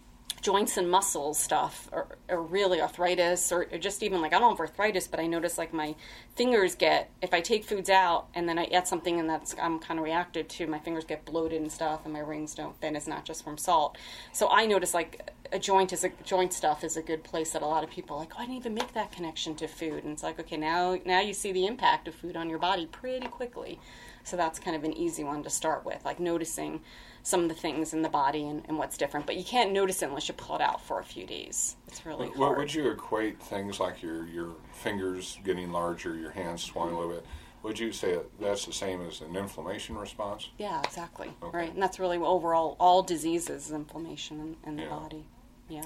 [0.47, 4.51] joints and muscles stuff or, or really arthritis or, or just even like I don't
[4.51, 5.97] have arthritis but I notice like my
[6.37, 9.81] fingers get if I take foods out and then I add something and that's I'm
[9.81, 12.95] kind of reacted to my fingers get bloated and stuff and my rings don't then
[12.95, 13.99] it's not just from salt.
[14.33, 17.63] So I notice like a joint is a joint stuff is a good place that
[17.63, 20.05] a lot of people like oh, I didn't even make that connection to food.
[20.05, 22.87] And it's like okay now now you see the impact of food on your body
[22.87, 23.81] pretty quickly.
[24.23, 26.83] So that's kind of an easy one to start with like noticing
[27.27, 29.27] some of the things in the body and, and what's different.
[29.27, 31.75] But you can't notice it unless you pull it out for a few days.
[31.89, 32.59] It's really What hard.
[32.59, 37.15] would you equate things like your your fingers getting larger, your hands swelling a little
[37.15, 37.27] bit?
[37.65, 40.51] Would you say that's the same as an inflammation response?
[40.57, 41.31] yeah, exactly.
[41.43, 41.57] Okay.
[41.59, 44.89] Right, and that's really overall all diseases inflammation in, in the Yeah.
[44.91, 45.25] body.
[45.69, 45.85] Yeah.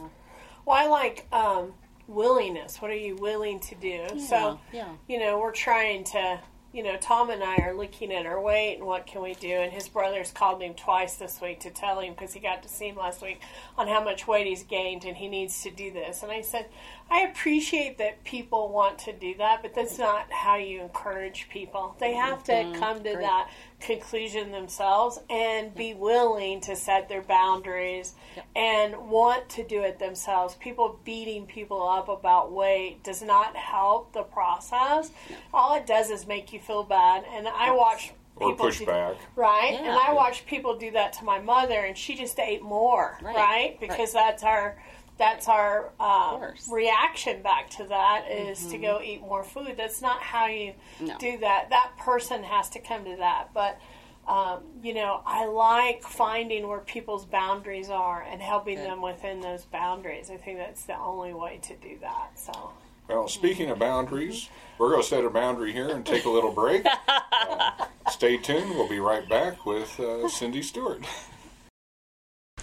[0.66, 1.72] Well, I like um,
[2.06, 2.82] willingness.
[2.82, 4.20] What are you willing to do?
[4.20, 4.88] so, yeah.
[5.08, 6.38] you know, we're trying to,
[6.72, 9.48] you know, Tom and I are looking at our weight and what can we do.
[9.48, 12.68] And his brothers called him twice this week to tell him because he got to
[12.68, 13.40] see him last week
[13.76, 16.22] on how much weight he's gained and he needs to do this.
[16.22, 16.66] And I said,
[17.10, 21.96] I appreciate that people want to do that, but that's not how you encourage people.
[21.98, 22.78] They have to mm-hmm.
[22.78, 23.20] come to Great.
[23.20, 23.50] that
[23.80, 28.14] conclusion themselves and be willing to set their boundaries
[28.54, 30.54] and want to do it themselves.
[30.56, 35.10] People beating people up about weight does not help the process.
[35.52, 37.24] All it does is make you feel bad.
[37.32, 39.16] And I watch Or people push do- back?
[39.36, 39.74] Right?
[39.74, 39.98] And Yeah.
[40.06, 43.34] I watch people do that to my mother and she just ate more, right?
[43.36, 43.80] Right.
[43.80, 44.80] Because that's our
[45.20, 46.68] that's our uh, course.
[46.72, 49.74] reaction back to that is to go eat more food.
[49.76, 51.16] That's not how you No.
[51.18, 51.68] do that.
[51.70, 53.50] That person has to come to that.
[53.54, 53.78] But
[54.26, 58.86] um, you know, I like finding where people's boundaries are and helping Good.
[58.86, 60.30] them within those boundaries.
[60.30, 62.38] I think that's the only way to do that.
[62.38, 62.72] So.
[63.08, 66.52] Well, speaking of boundaries, we're going to set a boundary here and take a little
[66.52, 66.84] break.
[67.32, 68.70] Uh, stay tuned.
[68.70, 71.04] We'll be right back with uh, Cyndi Stewart.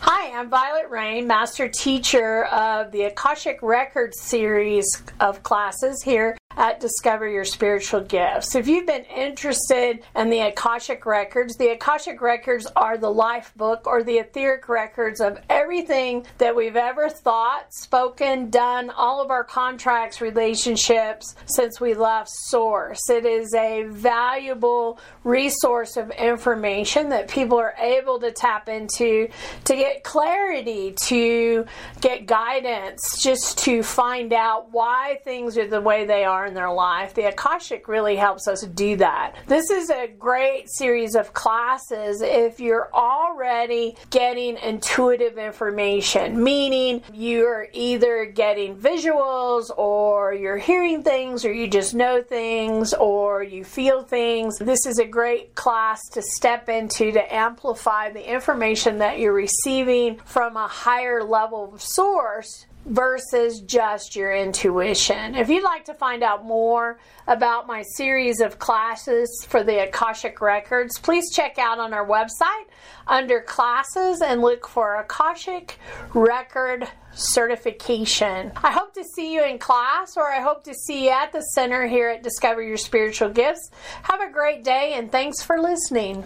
[0.02, 4.86] Hi, I'm Vialet Rain, Master Teacher of the Akashic Records series
[5.20, 8.56] of classes here at Discover Your Spiritual Gifts.
[8.56, 13.86] If you've been interested in the Akashic Records, the Akashic Records are the life book
[13.86, 19.44] or the etheric records of everything that we've ever thought, spoken, done, all of our
[19.44, 23.08] contracts, relationships since we left Source.
[23.10, 29.30] It is a valuable resource of information that people are able to tap into
[29.66, 31.66] to get clarity, to
[32.02, 36.72] get guidance, just to find out why things are the way they are in their
[36.72, 37.14] life.
[37.14, 39.36] The Akashic really helps us do that.
[39.48, 47.68] This is a great series of classes if you're already getting intuitive information, meaning you're
[47.74, 54.02] either getting visuals or you're hearing things or you just know things or you feel
[54.04, 54.58] things.
[54.58, 60.18] This is a great class to step into to amplify the information that you're receiving
[60.26, 65.36] from a higher level source versus just your intuition.
[65.36, 70.40] If you'd like to find out more about my series of classes for the Akashic
[70.40, 72.66] Records, please check out on our website
[73.06, 75.78] under classes and look for Akashic
[76.14, 78.52] Record certification.
[78.56, 81.42] I hope to see you in class or I hope to see you at the
[81.42, 83.70] center here at Discover Your Spiritual Gifts.
[84.04, 86.24] Have a great day and thanks for listening.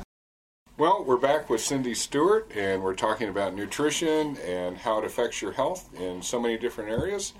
[0.77, 5.41] Well, we're back with Cyndi Stewart, and we're talking about nutrition and how it affects
[5.41, 7.33] your health in so many different areas.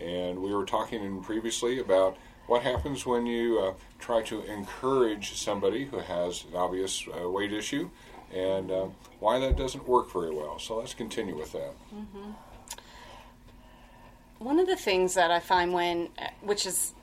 [0.00, 5.84] And we were talking previously about what happens when you uh, try to encourage somebody
[5.84, 7.90] who has an obvious uh, weight issue
[8.34, 8.86] and uh,
[9.20, 10.58] why that doesn't work very well.
[10.58, 11.74] So let's continue with that.
[11.94, 12.30] Mm-hmm.
[14.38, 16.08] One of the things that I find when,
[16.40, 16.94] which is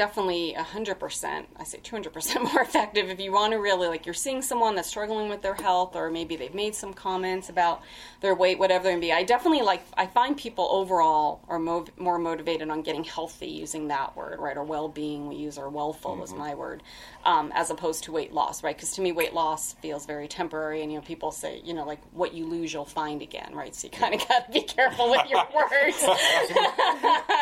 [0.00, 4.40] definitely 100% i say 200% more effective if you want to really like you're seeing
[4.40, 7.82] someone that's struggling with their health or maybe they've made some comments about
[8.22, 9.12] their weight whatever it may be.
[9.12, 13.88] I definitely like i find people overall are mo- more motivated on getting healthy using
[13.88, 16.22] that word right or well-being we use or wellful mm-hmm.
[16.22, 16.82] is my word
[17.26, 18.74] um, as opposed to weight loss right?
[18.74, 21.84] Because to me weight loss feels very temporary and you know people say you know
[21.84, 23.74] like what you lose you'll find again right?
[23.74, 26.02] So you kind of got to be careful with your words.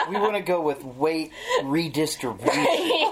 [0.09, 1.31] We want to go with weight
[1.63, 2.48] redistribution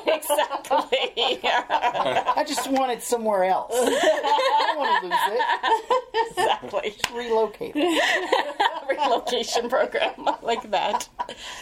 [0.06, 1.10] exactly.
[1.44, 3.72] I just want it somewhere else.
[3.74, 6.30] I don't want to lose it.
[6.30, 6.90] Exactly.
[6.90, 8.88] Just relocate it.
[8.88, 11.08] Relocation program like that.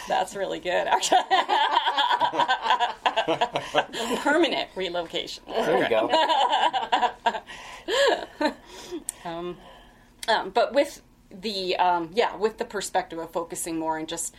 [0.07, 1.21] That's really good, actually.
[4.17, 5.43] Permanent relocation.
[5.47, 6.09] There you go.
[9.23, 9.57] Um,
[10.27, 14.35] um, but with the um, yeah, with the perspective of focusing more and just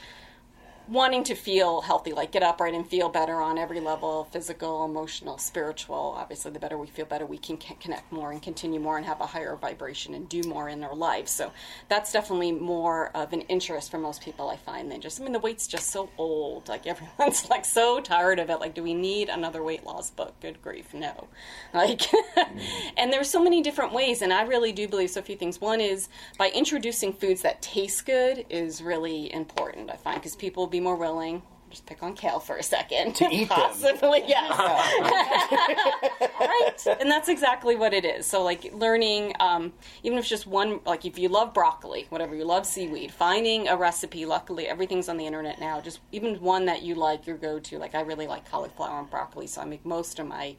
[0.88, 5.38] wanting to feel healthy, like get upright and feel better on every level physical, emotional,
[5.38, 6.14] spiritual.
[6.16, 9.20] Obviously, the better we feel, better we can connect more and continue more and have
[9.20, 11.30] a higher vibration and do more in our lives.
[11.30, 11.52] So
[11.88, 15.32] that's definitely more of an interest for most people, I find, than just, I mean,
[15.32, 16.68] the weight's just so old.
[16.68, 18.60] Like, everyone's like so tired of it.
[18.60, 20.34] Like, do we need another weight loss book?
[20.40, 21.28] Good grief, no.
[21.74, 22.02] Like,
[22.96, 25.20] and there's so many different ways, and I really do believe so.
[25.20, 25.60] Few things.
[25.60, 30.66] One is by introducing foods that taste good is really important, I find, because people
[30.76, 33.14] be more willing just pick on kale for a second.
[33.16, 34.28] To eat Possibly, them.
[34.28, 35.00] yes.
[36.40, 36.98] right?
[37.00, 38.24] And that's exactly what it is.
[38.24, 42.36] So, like, learning, um, even if it's just one, like, if you love broccoli, whatever,
[42.36, 46.66] you love seaweed, finding a recipe, luckily, everything's on the internet now, just even one
[46.66, 47.78] that you like, your go to.
[47.78, 50.54] Like, I really like cauliflower and broccoli, so I make most of my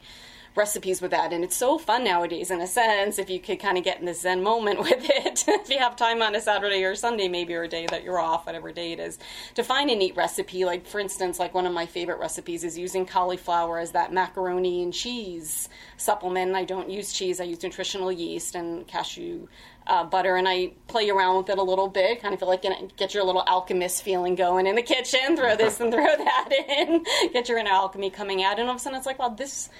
[0.54, 1.32] recipes with that.
[1.32, 4.06] And it's so fun nowadays, in a sense, if you could kind of get in
[4.06, 5.44] the Zen moment with it.
[5.46, 8.18] if you have time on a Saturday or Sunday, maybe, or a day that you're
[8.18, 9.18] off, whatever day it is,
[9.54, 10.64] to find a neat recipe.
[10.64, 14.82] Like, for instance, like one of my favorite recipes is using cauliflower as that macaroni
[14.82, 16.54] and cheese supplement.
[16.54, 19.48] I don't use cheese, I use nutritional yeast and cashew
[19.88, 22.20] uh, butter and I play around with it a little bit.
[22.20, 22.62] Kind of feel like
[22.96, 25.36] get your little alchemist feeling going in the kitchen.
[25.36, 27.04] Throw this and throw that in.
[27.32, 29.70] Get your inner alchemy coming out, and all of a sudden it's like, wow, this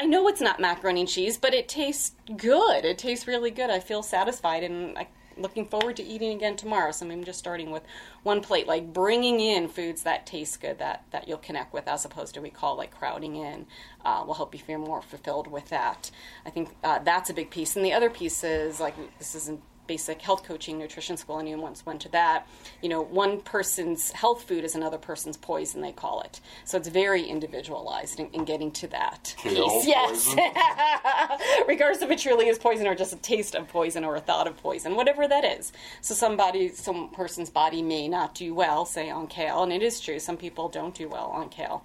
[0.00, 2.84] I know it's not macaroni and cheese, but it tastes good.
[2.84, 3.70] It tastes really good.
[3.70, 5.06] I feel satisfied, and I'm
[5.36, 6.92] looking forward to eating again tomorrow.
[6.92, 7.82] So I'm just starting with
[8.22, 12.04] one plate, like bringing in foods that taste good, that that you'll connect with, as
[12.04, 13.66] opposed to we call like crowding in.
[14.04, 16.10] Uh, will help you feel more fulfilled with that.
[16.44, 19.60] I think uh, that's a big piece, and the other piece is like this isn't
[19.86, 22.46] basic health coaching nutrition school anyone once went to that
[22.82, 26.40] you know one person's health food is another person's poison they call it.
[26.64, 29.86] So it's very individualized in, in getting to that piece.
[29.92, 30.34] Yes.
[31.68, 34.46] Regardless if it truly is poison or just a taste of poison or a thought
[34.46, 35.72] of poison whatever that is.
[36.00, 40.00] So somebody some person's body may not do well say on kale and it is
[40.00, 41.84] true some people don't do well on kale.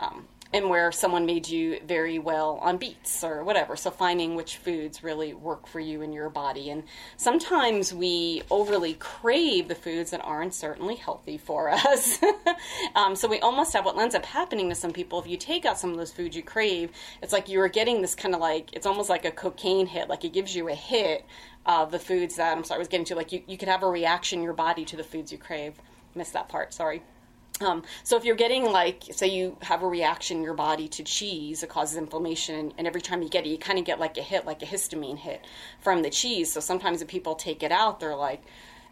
[0.00, 3.74] Um, and where someone made you very well on beets or whatever.
[3.76, 6.70] So finding which foods really work for you and your body.
[6.70, 6.84] And
[7.16, 12.18] sometimes we overly crave the foods that aren't certainly healthy for us.
[12.94, 15.64] um, so we almost have what ends up happening to some people if you take
[15.64, 16.90] out some of those foods you crave,
[17.22, 20.08] it's like you're getting this kind of like, it's almost like a cocaine hit.
[20.08, 21.24] Like it gives you a hit
[21.64, 23.82] of the foods that, I'm sorry, I was getting to, like you, you could have
[23.82, 25.74] a reaction your body to the foods you crave.
[26.14, 27.02] Missed that part, sorry.
[27.60, 31.04] Um, so if you're getting like, say you have a reaction in your body to
[31.04, 34.16] cheese, it causes inflammation, and every time you get it, you kind of get like
[34.16, 35.44] a hit, like a histamine hit
[35.80, 36.52] from the cheese.
[36.52, 38.42] So sometimes if people take it out, they're like,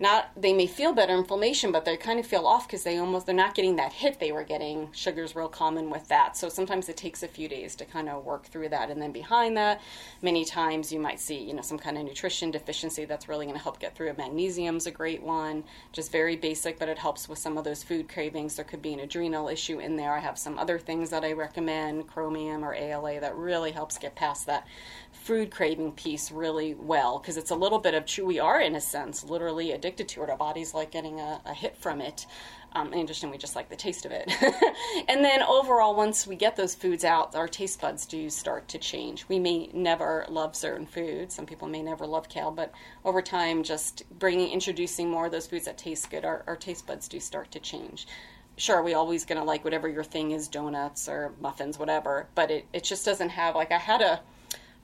[0.01, 3.27] not they may feel better inflammation but they kind of feel off because they almost
[3.27, 4.89] they're not getting that hit they were getting.
[4.93, 6.37] Sugar's real common with that.
[6.37, 9.13] So sometimes it takes a few days to kind of work through that and then
[9.13, 9.81] behind that.
[10.23, 13.57] Many times you might see you know some kind of nutrition deficiency that's really going
[13.57, 14.09] to help get through.
[14.09, 17.83] It magnesium's a great one just very basic but it helps with some of those
[17.83, 18.57] food cravings.
[18.57, 20.15] There could be an adrenal issue in there.
[20.15, 24.15] I have some other things that i recommend chromium or ala that really helps get
[24.15, 24.67] past that
[25.13, 28.05] food craving piece really well because it's a little bit of.
[28.25, 30.31] We are, in a sense, literally addicted to it.
[30.31, 32.27] Our body's like getting a, a hit from it.
[32.73, 34.31] Um, and interesting, we just like the taste of it.
[35.09, 38.79] and then overall, once we get those foods out, our taste buds do start to
[38.79, 39.27] change.
[39.29, 41.35] We may never love certain foods.
[41.35, 42.73] Some people may never love kale, but
[43.05, 46.87] over time, just bringing, introducing more of those foods that taste good, our, our taste
[46.87, 48.07] buds do start to change
[48.57, 52.67] sure we always gonna like whatever your thing is donuts or muffins whatever but it,
[52.75, 54.21] it just doesn't have like i had a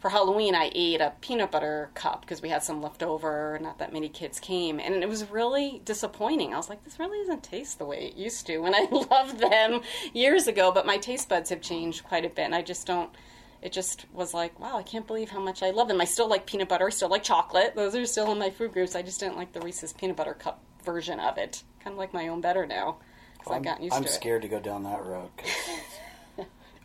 [0.07, 3.59] for Halloween, I ate a peanut butter cup because we had some left over.
[3.61, 6.55] Not that many kids came, and it was really disappointing.
[6.55, 9.41] I was like, this really doesn't taste the way it used to when I loved
[9.41, 9.81] them
[10.15, 10.71] years ago.
[10.71, 13.11] But my taste buds have changed quite a bit, and I just don't.
[13.63, 16.01] It just was like, wow, I can't believe how much I love them.
[16.01, 17.75] I still like peanut butter, I still like chocolate.
[17.75, 18.95] Those are still in my food groups.
[18.95, 21.65] I just didn't like the Reese's peanut butter cup version of it.
[21.83, 22.99] Kind of like my own better now
[23.33, 24.13] because I've gotten used I'm to it.
[24.13, 25.31] scared to go down that road.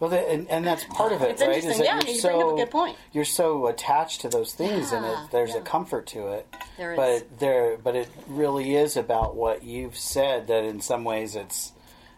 [0.01, 1.55] well, the, and, and that's part of it, It's right?
[1.55, 1.85] interesting.
[1.85, 2.97] Yeah, you're you bring up a good point.
[3.13, 5.57] You're so attached to those things, and it, there's yeah.
[5.57, 6.53] a comfort to it.
[6.77, 6.97] There is.
[6.97, 10.47] but there, but it really is about what you've said.
[10.47, 11.71] That in some ways, it's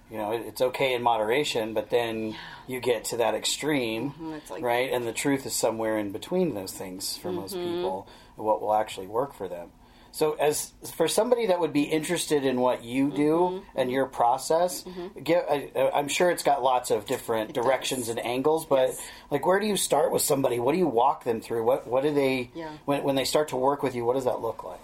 [0.10, 2.36] you know, it's okay in moderation, but then
[2.68, 4.92] you get to that extreme, Mm-hmm, like- right?
[4.92, 7.76] And the truth is somewhere in between those things for most Mm-hmm.
[7.76, 9.70] people, what will actually work for them.
[10.14, 13.66] So, as for somebody that would be interested in what you do Mm-hmm.
[13.80, 14.86] and your process,
[15.24, 18.66] get, I, I'm sure it's got lots of different directions and angles.
[18.68, 19.01] But Yes.
[19.32, 20.59] like, where do you start with somebody?
[20.59, 21.64] What do you walk them through?
[21.64, 22.70] What What do they Yeah.
[22.86, 24.05] when when they start to work with you?
[24.05, 24.80] What does that look like?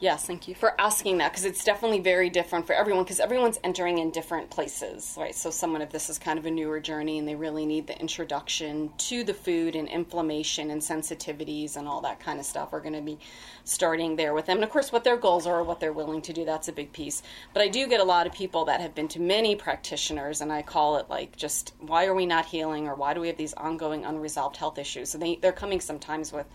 [0.00, 3.60] Yes, thank you for asking that because it's definitely very different for everyone because everyone's
[3.62, 5.34] entering in different places, right?
[5.34, 7.98] So, someone if this is kind of a newer journey and they really need the
[8.00, 12.80] introduction to the food and inflammation and sensitivities and all that kind of stuff, we're
[12.80, 13.18] going to be
[13.62, 14.56] starting there with them.
[14.56, 16.92] And of course, what their goals are, what they're willing to do, that's a big
[16.92, 17.22] piece.
[17.52, 20.52] But I do get a lot of people that have been to many practitioners, and
[20.52, 23.36] I call it like just why are we not healing or why do we have
[23.36, 25.10] these ongoing unresolved health issues?
[25.10, 26.46] So, they, they're coming sometimes with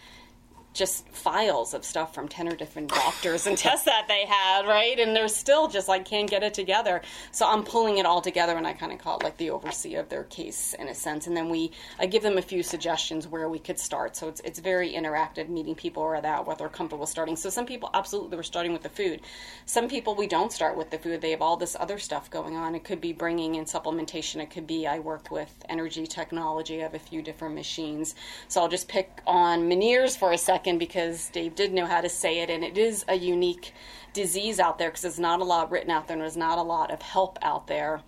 [0.73, 4.99] just files of stuff from 10 or different doctors and tests that they had, right?
[4.99, 7.01] And they're still just like can't get it together.
[7.31, 9.99] So I'm pulling it all together and I kind of call it like the overseer
[9.99, 11.27] of their case in a sense.
[11.27, 14.15] And then we, I give them a few suggestions where we could start.
[14.15, 17.35] So it's, it's very interactive meeting people where that, what they're comfortable starting.
[17.35, 19.21] So some people absolutely we're starting with the food.
[19.65, 21.21] Some people we don't start with the food.
[21.21, 22.75] They have all this other stuff going on.
[22.75, 24.41] It could be bringing in supplementation.
[24.41, 26.79] It could be I work with energy technology.
[26.79, 28.15] I have a few different machines.
[28.47, 32.09] So I'll just pick on Meniere's for a second because Dave did know how to
[32.09, 33.73] say it, and it is a unique
[34.13, 36.63] disease out there because there's not a lot written out there and there's not a
[36.63, 38.01] lot of help out there.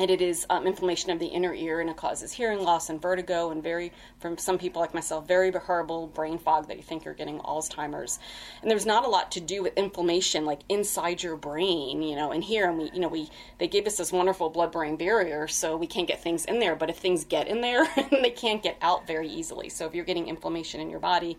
[0.00, 3.02] And it is um, inflammation of the inner ear, and it causes hearing loss and
[3.02, 7.04] vertigo, and very, from some people like myself, very horrible brain fog that you think
[7.04, 8.20] you're getting Alzheimer's.
[8.62, 12.30] And there's not a lot to do with inflammation, like inside your brain, you know.
[12.30, 13.28] And here, and we, you know, we
[13.58, 16.76] they gave us this wonderful blood-brain barrier, so we can't get things in there.
[16.76, 19.68] But if things get in there, they can't get out very easily.
[19.68, 21.36] So if you're getting inflammation in your body,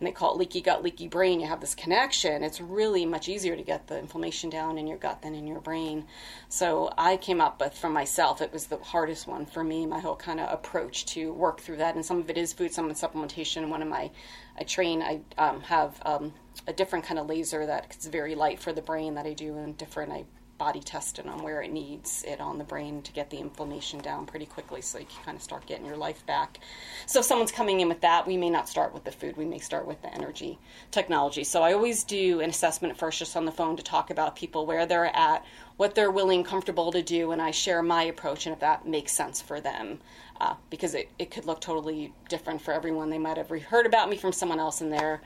[0.00, 1.40] and they call it leaky gut, leaky brain.
[1.40, 2.42] You have this connection.
[2.42, 5.60] It's really much easier to get the inflammation down in your gut than in your
[5.60, 6.06] brain.
[6.48, 8.40] So I came up with from myself.
[8.40, 9.84] It was the hardest one for me.
[9.84, 12.72] My whole kind of approach to work through that, and some of it is food,
[12.72, 13.68] some of supplementation.
[13.68, 14.10] One of my,
[14.58, 15.02] I train.
[15.02, 16.32] I um, have um,
[16.66, 19.58] a different kind of laser that is very light for the brain that I do,
[19.58, 20.12] and different.
[20.12, 20.24] I
[20.60, 24.26] body tested on where it needs it on the brain to get the inflammation down
[24.26, 26.60] pretty quickly so you can kind of start getting your life back.
[27.06, 29.46] So if someone's coming in with that, we may not start with the food, we
[29.46, 30.58] may start with the energy
[30.90, 31.44] technology.
[31.44, 34.66] So I always do an assessment first just on the phone to talk about people
[34.66, 35.46] where they're at,
[35.78, 39.12] what they're willing, comfortable to do, and I share my approach and if that makes
[39.12, 39.98] sense for them.
[40.42, 43.08] Uh, because it, it could look totally different for everyone.
[43.08, 45.22] They might have heard about me from someone else and their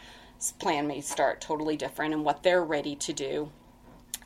[0.61, 3.51] plan may start totally different and what they're ready to do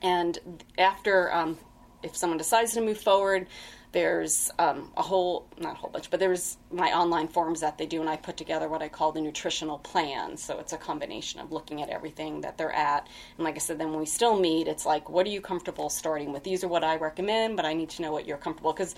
[0.03, 0.39] and
[0.79, 1.57] after um,
[2.03, 3.47] if someone decides to move forward
[3.93, 7.87] there's um, a whole not a whole bunch but there's my online forms that they
[7.87, 10.37] do and i put together what i call the nutritional plan.
[10.37, 13.09] So it's a combination of looking at everything that they're at.
[13.37, 15.89] And like i said then when we still meet it's like what are you comfortable
[15.89, 16.45] starting with?
[16.45, 18.95] These are what i recommend but i need to know what you're comfortable because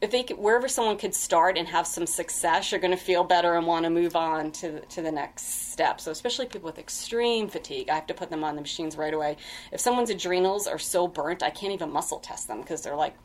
[0.00, 3.24] if they could, wherever someone could start and have some success, you're going to feel
[3.24, 6.00] better and want to move on to to the next step.
[6.00, 9.12] So especially people with extreme fatigue, I have to put them on the machines right
[9.12, 9.36] away.
[9.72, 13.16] If someone's adrenals are so burnt, I can't even muscle test them because they're like,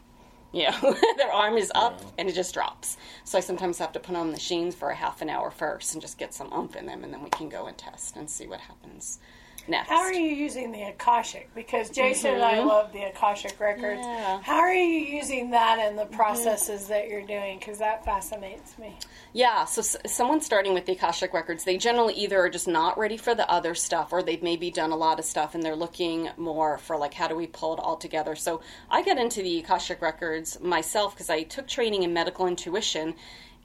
[0.52, 2.98] you know, their arm is up and it just drops.
[3.24, 5.94] So I sometimes have to put on the machines for a half an hour first
[5.94, 8.30] and just get some oomph in them, and then we can go and test and
[8.30, 9.20] see what happens
[9.68, 9.90] next.
[9.90, 11.50] How are you using the Akashic?
[11.56, 12.68] Because Jason and I mm-hmm.
[12.68, 14.02] love the Akashic records.
[14.02, 14.42] Yeah.
[14.42, 16.16] How are you using that in the mm-hmm.
[16.16, 17.60] processes that you're doing?
[17.60, 18.98] Because that fascinates me.
[19.34, 22.98] Yeah, so s- someone starting with the Akashic Records, they generally either are just not
[22.98, 25.76] ready for the other stuff or they've maybe done a lot of stuff and they're
[25.76, 28.36] looking more for like how do we pull it all together.
[28.36, 33.16] So I got into the Akashic Records myself because I took training in medical intuition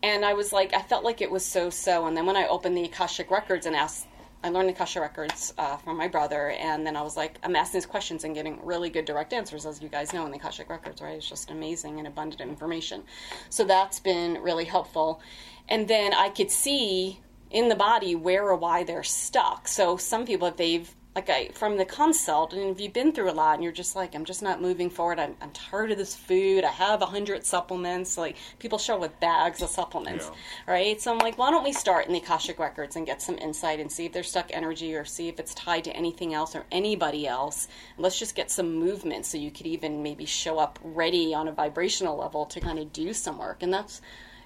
[0.03, 2.07] and I was like, I felt like it was so so.
[2.07, 4.07] And then when I opened the Akashic Records and asked,
[4.43, 7.57] I learned the Akasha Records uh, from my brother, and then I was like, I'm
[7.57, 10.39] asking these questions and getting really good direct answers, as you guys know in the
[10.39, 11.17] Akashic Records, right?
[11.17, 13.03] It's just amazing and abundant information.
[13.51, 15.21] So that's been really helpful.
[15.69, 17.21] And then I could see
[17.51, 19.67] in the body where or why they're stuck.
[19.67, 23.29] So some people, if they've like I, from the consult, and if you've been through
[23.29, 25.19] a lot, and you're just like, I'm just not moving forward.
[25.19, 26.63] I'm, I'm tired of this food.
[26.63, 28.17] I have a hundred supplements.
[28.17, 30.31] Like people show up with bags of supplements,
[30.69, 31.01] right?
[31.01, 33.81] So I'm like, why don't we start in the Akashic records and get some insight
[33.81, 36.65] and see if there's stuck energy or see if it's tied to anything else or
[36.71, 37.67] anybody else.
[37.97, 41.53] Let's just get some movement so you could even maybe show up ready on a
[41.53, 43.65] vibrational level to kind of do some work.
[43.65, 44.01] And that's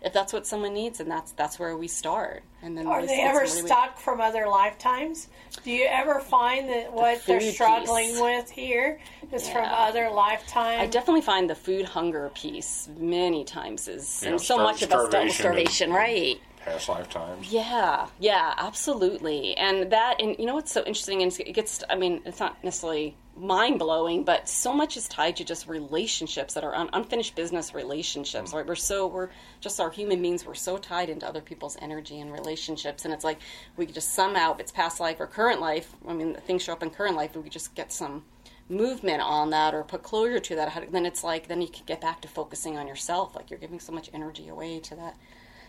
[0.04, 2.42] if that's what someone needs, and that's that's where we start.
[2.62, 5.28] And then Are we they ever some really- stuck from other lifetimes?
[5.64, 8.20] Do you ever find that what they're struggling piece.
[8.20, 9.00] with here
[9.32, 10.80] is from other lifetimes?
[10.82, 14.82] I definitely find the food hunger piece many times is Yeah, and so star- much
[14.82, 16.40] about starvation starvation, and- right?
[16.64, 17.52] Past lifetimes.
[17.52, 19.56] Yeah, yeah, absolutely.
[19.56, 22.62] And that, and you know what's so interesting, and it gets, I mean, it's not
[22.62, 27.34] necessarily mind blowing, but so much is tied to just relationships that are un- unfinished
[27.34, 28.54] business relationships, mm.
[28.54, 28.66] right?
[28.66, 29.30] We're so, we're
[29.60, 33.04] just our human beings, we're so tied into other people's energy and relationships.
[33.04, 33.38] And it's like
[33.76, 36.72] we could just somehow, if it's past life or current life, I mean, things show
[36.72, 38.24] up in current life, we could just get some
[38.68, 42.00] movement on that or put closure to that, then it's like, then you can get
[42.00, 43.34] back to focusing on yourself.
[43.34, 45.16] Like you're giving so much energy away to that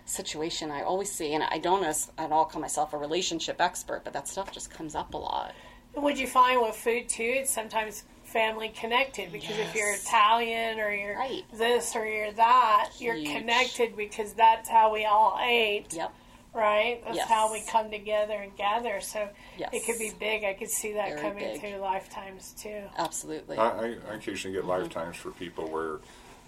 [0.05, 4.13] situation I always see, and I don't at all call myself a relationship expert, but
[4.13, 5.53] that stuff just comes up a lot.
[5.95, 7.23] Would you find with food too?
[7.23, 11.43] It's sometimes family connected because if you're Italian or you're Right.
[11.53, 15.93] this or you're that, you're connected because that's how we all ate.
[15.93, 16.11] Yep.
[16.53, 17.01] Right?
[17.03, 17.29] That's Yes.
[17.29, 19.01] how we come together and gather.
[19.01, 19.69] So Yes.
[19.73, 20.43] it could be big.
[20.43, 21.61] I could see that Very coming big.
[21.61, 22.83] through lifetimes too.
[22.97, 23.57] Absolutely.
[23.57, 24.69] I, I I occasionally get mm-hmm.
[24.81, 25.99] lifetimes for people where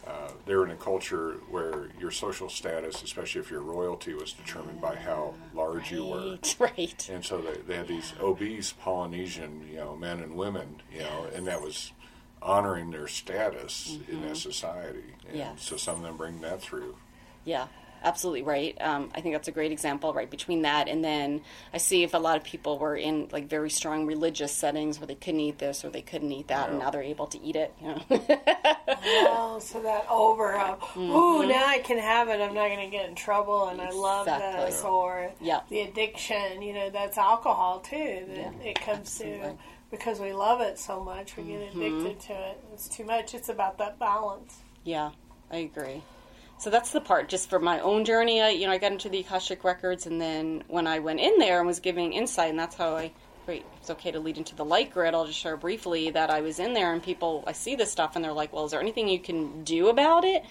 [0.08, 4.80] uh, they're in a culture where your social status, especially if you're royalty, was determined
[4.82, 6.18] by how large you were.
[6.20, 6.56] right.
[6.78, 7.10] right.
[7.12, 11.28] And so they, they had these obese Polynesian, you know, men and women, you know,
[11.34, 11.92] and that was
[12.42, 15.16] honoring their status in that society.
[15.28, 15.64] And Yes.
[15.64, 16.96] so some of them bring that through.
[17.44, 17.68] Yeah,
[18.06, 18.78] absolutely right.
[18.80, 20.30] Um, I think that's a great example, right?
[20.30, 21.42] Between that and then
[21.74, 25.08] I see if a lot of people were in like very strong religious settings where
[25.08, 27.56] they couldn't eat this or they couldn't eat that, and now they're able to eat
[27.56, 27.74] it.
[27.82, 28.02] You know?
[28.88, 32.40] Oh, so that over of, ooh, now I can have it.
[32.40, 34.66] I'm not going to get in trouble, and I love Exactly.
[34.66, 34.84] this.
[34.84, 35.62] Or Yeah.
[35.70, 38.26] the addiction, you know, that's alcohol too.
[38.28, 39.56] That Yeah, it comes to
[39.92, 42.64] because we love it so much, we get addicted to it.
[42.74, 43.34] It's too much.
[43.34, 44.58] It's about that balance.
[44.84, 45.12] Yeah,
[45.52, 46.04] I agree.
[46.58, 47.30] So that's the part.
[47.30, 50.22] Just for my own journey, I, you know, I got into the Akashic records, and
[50.22, 53.12] then when I went in there and was giving insight, and that's how I.
[53.46, 55.14] Great, it's okay to lead into the light grid.
[55.14, 58.16] I'll just share briefly that I was in there, and people, I see this stuff,
[58.16, 60.44] and they're like, "Well, is there anything you can do about it?"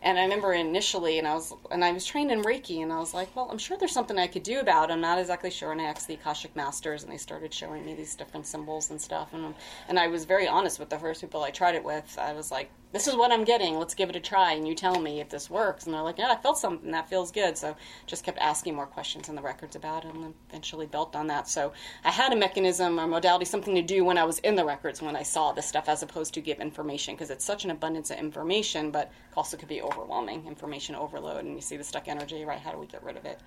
[0.00, 3.00] And I remember initially, and I was, and I was trained in Reiki, and I
[3.00, 4.94] was like, "Well, I'm sure there's something I could do about it.
[4.94, 7.94] I'm not exactly sure." And I asked the Akashic masters, and they started showing me
[7.94, 9.54] these different symbols and stuff, and
[9.88, 12.16] and I was very honest with the first people I tried it with.
[12.18, 13.78] I was like, "This is what I'm getting.
[13.78, 16.18] Let's give it a try, and you tell me if this works." And they're like,
[16.18, 17.76] "Yeah, I felt something that feels good." So
[18.06, 21.48] just kept asking more questions in the records about it, and eventually built on that.
[21.48, 21.72] So
[22.04, 25.02] I had a mechanism or modality, something to do when I was in the records
[25.02, 28.10] when I saw this stuff, as opposed to give information because it's such an abundance
[28.10, 31.44] of information, but also could be overwhelming information overload.
[31.44, 32.58] And you see the stuck energy, right?
[32.58, 33.40] How do we get rid of it?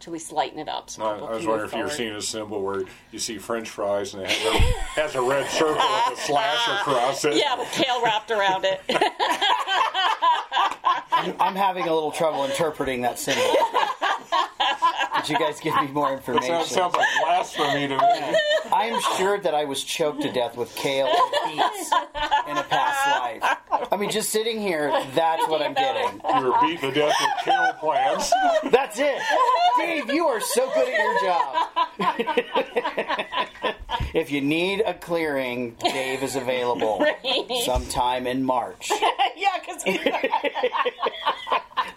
[0.00, 0.90] To at least lighten it up.
[0.90, 3.38] So I, I was wondering move if you were seeing a symbol where you see
[3.38, 4.58] French fries and it has a,
[5.00, 7.36] has a red circle with a slash across it.
[7.36, 8.80] Yeah, with kale wrapped around it.
[11.40, 13.42] I'm having a little trouble interpreting that symbol.
[15.16, 16.48] Could you guys give me more information?
[16.48, 18.38] Sounds, sounds like blasphemy to me.
[18.72, 21.90] I am sure that I was choked to death with kale and beets
[22.48, 23.06] in a past
[23.42, 23.56] life.
[23.96, 26.20] I mean, just sitting here, that's what I'm getting.
[26.36, 28.30] You were beaten to death with kale plants.
[28.64, 29.18] That's it.
[29.78, 31.18] Dave, you are so good at your
[33.64, 33.74] job.
[34.16, 37.04] if you need a clearing, Dave is available
[37.64, 38.90] sometime in March.
[39.36, 39.84] yeah, because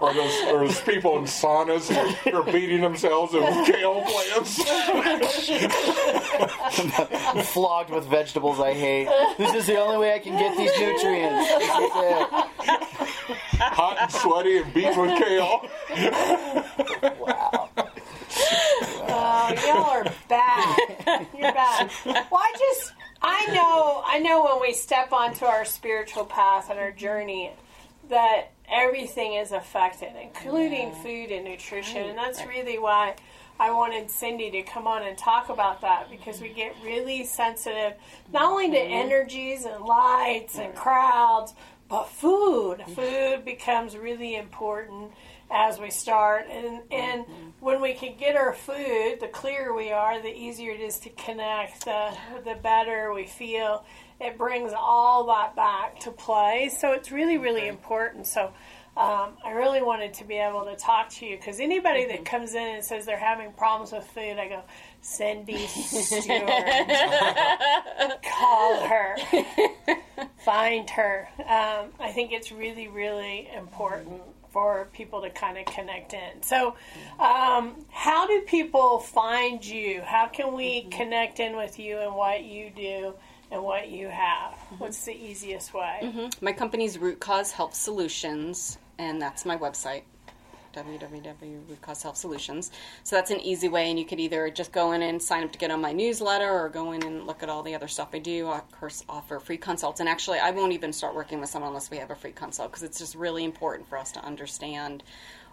[0.02, 4.62] Or those, or those people in saunas who are beating themselves with kale plants.
[7.54, 9.08] Flogged with vegetables I hate.
[9.38, 11.48] This is the only way I can get these nutrients.
[11.48, 12.30] This is it.
[13.62, 15.70] Hot and sweaty and beaten with kale.
[17.18, 17.70] Wow.
[19.12, 21.28] Oh, y'all are bad.
[21.38, 21.92] You're bad.
[22.06, 26.80] Well, I just, I know, I know when we step onto our spiritual path and
[26.80, 27.52] our journey
[28.10, 32.04] that everything is affected, including food and nutrition.
[32.04, 33.16] And that's really why
[33.60, 37.94] I wanted Cindy to come on and talk about that because we get really sensitive,
[38.32, 38.94] not only to mm-hmm.
[38.94, 41.54] energies and lights and crowds,
[41.90, 42.84] but food.
[42.96, 45.12] Food becomes really important
[45.52, 47.49] as we start and and mm-hmm.
[47.60, 51.10] When we can get our food the clearer we are the easier it is to
[51.10, 52.12] connect the
[52.46, 53.86] the better we feel.
[54.22, 56.70] It brings all that back to play.
[56.70, 58.28] So it's really really important.
[58.28, 58.54] So
[58.98, 62.54] um, I really wanted to be able to talk to you because anybody that comes
[62.54, 64.62] in and says they're having problems with food, I go,
[65.02, 66.50] Cyndi Stewart,
[68.22, 69.16] call her,
[70.44, 71.30] find her.
[71.40, 76.42] Um, I think it's really, really important for people to kind of connect in.
[76.42, 76.76] So,
[77.20, 80.02] um, how do people find you?
[80.02, 80.90] How can we mm-hmm.
[80.90, 83.14] connect in with you and what you do
[83.52, 84.54] and what you have?
[84.54, 84.76] Mm-hmm.
[84.76, 86.00] What's the easiest way?
[86.04, 86.46] Mm-hmm.
[86.46, 90.04] My company's Root Cause Health Solutions, and that's my website
[90.74, 92.72] www.rootcausehealthsolutions.
[93.04, 95.52] So that's an easy way, and you could either just go in and sign up
[95.52, 98.10] to get on my newsletter, or go in and look at all the other stuff
[98.14, 98.48] I do.
[98.48, 101.70] I, of course, offer free consults, and actually, I won't even start working with someone
[101.70, 105.04] unless we have a free consult because it's just really important for us to understand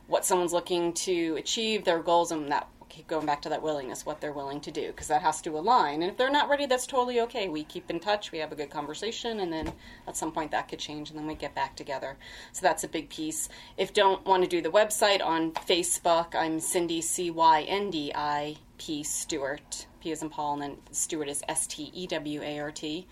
[0.07, 4.07] what someone's looking to achieve, their goals, and that keep going back to that willingness,
[4.07, 6.03] what they're willing to do, because that has to align.
[6.03, 7.49] And if they're not ready, that's totally okay.
[7.49, 9.73] We keep in touch, we have a good conversation, and then
[10.07, 12.17] at some point that could change, and then we get back together.
[12.53, 13.49] So that's a big piece.
[13.77, 18.13] If don't want to do the website on Facebook, I'm Cyndi C Y N D
[18.15, 19.87] I P Stewart.
[20.01, 23.07] P is in Paul, and then Stewart is S T E W A R T.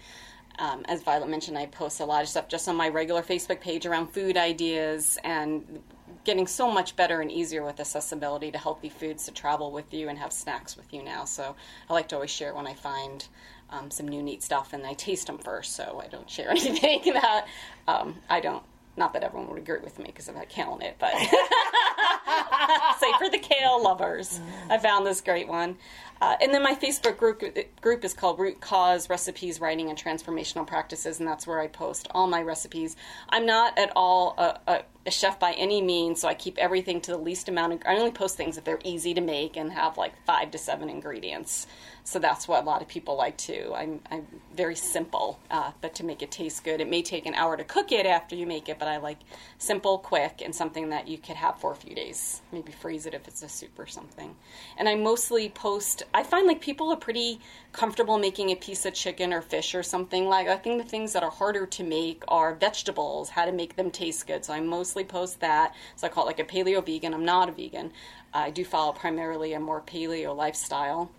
[0.59, 3.61] Um, as Vialet mentioned, I post a lot of stuff just on my regular Facebook
[3.61, 5.83] page around food ideas and
[6.25, 10.09] getting so much better and easier with accessibility to healthy foods to travel with you
[10.09, 11.25] and have snacks with you now.
[11.25, 11.55] So
[11.89, 13.27] I like to always share when I find
[13.71, 17.13] um, some new neat stuff and I taste them first, so I don't share anything
[17.15, 17.47] that
[17.87, 18.63] um, I don't.
[18.97, 21.13] Not that everyone would agree with me because had kale in it, but
[23.01, 24.39] say for the kale lovers,
[24.71, 25.77] I found this great one.
[26.21, 27.43] Uh, and then my Facebook group
[27.81, 32.07] group is called Root Cause Recipes, Writing, and Transformational Practices, and that's where I post
[32.13, 32.95] all my recipes.
[33.29, 37.01] I'm not at all a, a, a chef by any means, so I keep everything
[37.03, 37.75] to the least amount.
[37.75, 40.59] Of, I only post things if they're easy to make and have like five to
[40.59, 41.67] seven ingredients.
[42.07, 43.73] So that's what a lot of people like too.
[43.75, 47.35] I'm, I'm very simple, uh, but to make it taste good, it may take an
[47.35, 49.19] hour to cook it after you make it, but I like
[49.59, 52.43] simple, quick, and something that you could have for a few days.
[52.53, 54.37] Maybe freeze it if it's a soup or something.
[54.77, 56.03] And I mostly post.
[56.13, 57.41] I find like people are pretty
[57.73, 60.47] comfortable making a piece of chicken or fish or something like.
[60.47, 63.91] I think the things that are harder to make are vegetables, how to make them
[63.91, 64.45] taste good.
[64.45, 65.75] So I mostly post that.
[65.97, 67.13] So I call it like a paleo vegan.
[67.13, 67.91] I'm not a vegan.
[68.33, 71.11] I do follow primarily a more paleo lifestyle.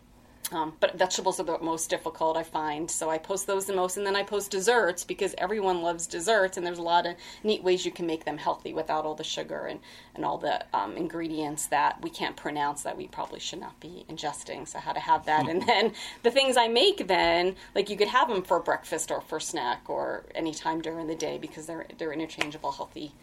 [0.52, 2.90] Um, but vegetables are the most difficult, I find.
[2.90, 6.58] So I post those the most, and then I post desserts because everyone loves desserts,
[6.58, 9.24] and there's a lot of neat ways you can make them healthy without all the
[9.24, 9.80] sugar and,
[10.14, 14.06] and all the um, ingredients that we can't pronounce that we probably should not be
[14.08, 14.68] ingesting.
[14.68, 18.10] So how to have that, and then the things I make, then like you could
[18.10, 21.88] have them for breakfast or for snack or any time during the day because they're
[21.98, 23.14] they're interchangeable, healthy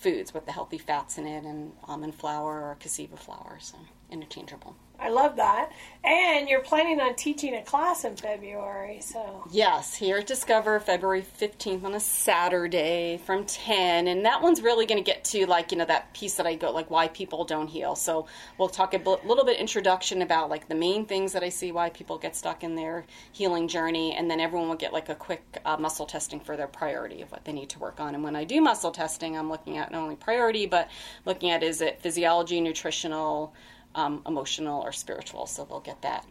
[0.00, 3.76] foods with the healthy fats in it and almond flour or cassava flour, so
[4.10, 4.74] interchangeable.
[5.00, 5.72] I love that.
[6.02, 11.22] And you're planning on teaching a class in February, so Yes, here at Discover, February
[11.22, 14.08] 15th on a Saturday from 10.
[14.08, 16.54] And that one's really going to get to, like, you know, that piece that I
[16.54, 17.96] go, like, why people don't heal.
[17.96, 18.26] So
[18.56, 21.90] we'll talk a little bit introduction about, like, the main things that I see why
[21.90, 24.14] people get stuck in their healing journey.
[24.14, 27.30] And then everyone will get, like, a quick uh, muscle testing for their priority of
[27.30, 28.14] what they need to work on.
[28.14, 30.90] And when I do muscle testing, I'm looking at not only priority, but
[31.26, 33.52] looking at is it physiology, nutritional,
[33.94, 35.46] um, emotional, or spiritual.
[35.46, 36.24] So they'll get that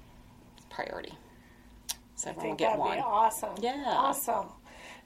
[0.69, 1.13] priority.
[2.15, 2.97] So I everyone will think get that'd one.
[2.97, 3.49] be awesome.
[3.61, 3.83] Yeah.
[3.87, 4.47] Awesome.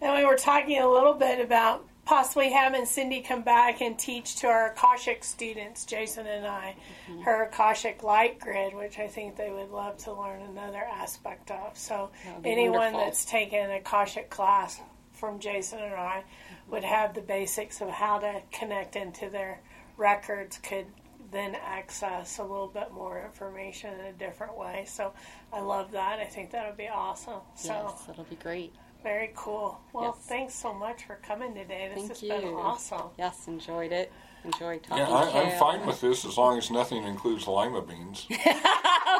[0.01, 4.35] And we were talking a little bit about possibly having Cyndi come back and teach
[4.37, 6.75] to our Akashic students, Jason and I,
[7.09, 7.21] Mm-hmm.
[7.21, 11.77] her Akashic Light Grid, which I think they would love to learn another aspect of.
[11.77, 12.09] So
[12.43, 12.99] anyone wonderful.
[13.05, 14.79] that's taken an Akashic class
[15.13, 16.23] from Jason and I,
[16.69, 19.59] would have the basics of how to connect into their
[19.97, 20.85] records could
[21.33, 24.85] then access a little bit more information in a different way.
[24.87, 25.13] So
[25.51, 26.19] I love that.
[26.19, 27.41] I think that would be awesome.
[27.55, 28.73] So Yes, that'll be great.
[29.03, 29.79] very cool.
[29.93, 30.25] Well, Yes.
[30.27, 31.89] thanks so much for coming today.
[31.89, 32.29] This Thank has you.
[32.29, 33.09] been awesome.
[33.17, 34.11] Yes, enjoyed it.
[34.45, 38.27] Enjoyed talking Yeah, I, I'm fine with this as long as nothing includes lima beans.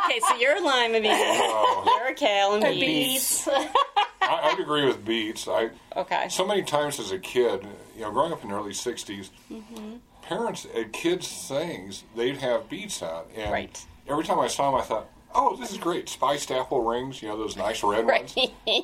[0.06, 1.12] Okay, so you're a lima bean.
[1.14, 3.46] Oh, You're a kale and beets.
[3.46, 3.48] Beets.
[4.22, 5.48] I, I'd agree with beets.
[5.48, 6.28] I Okay.
[6.30, 9.96] so many times as a kid, you know, growing up in the early '60s, Mm-hmm.
[10.24, 13.86] Parents at kids' things they'd have beads out, and Right.
[14.08, 16.10] every time I saw them, I thought, "Oh, this is great!
[16.10, 18.36] Spiced apple rings, you know, those nice red ones."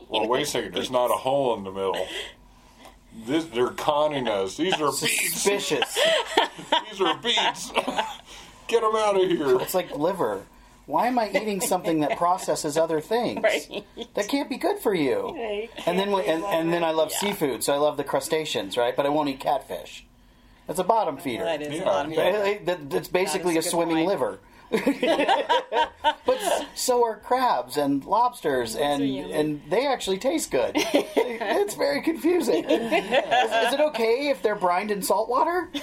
[0.10, 0.74] Well, wait a second.
[0.74, 2.08] There's not a hole in the middle.
[3.26, 4.56] This, they're conning us.
[4.58, 5.34] These are beets.
[5.34, 5.98] Suspicious.
[6.90, 7.72] These are beets.
[8.68, 9.60] Get them out of here.
[9.60, 10.44] It's like liver.
[10.86, 13.44] Why am I eating something that processes other things?
[13.44, 13.84] Right.
[14.16, 15.34] That can't be good for you.
[15.38, 17.18] Yeah, And then, and, and then I love Yeah.
[17.30, 18.96] seafood, so I love the crustaceans, right?
[18.96, 20.06] But I won't eat catfish.
[20.70, 21.46] That's a bottom feeder.
[21.46, 21.84] That is Yeah.
[21.84, 22.40] a lot of Right?
[22.40, 24.08] Like, that- That's basically That a a swimming point.
[24.08, 24.40] liver.
[26.28, 26.38] but
[26.76, 30.74] so are crabs and lobsters, and and they actually taste good.
[30.76, 32.66] it's very confusing.
[32.66, 35.70] Is, is it okay if they're brined in salt water?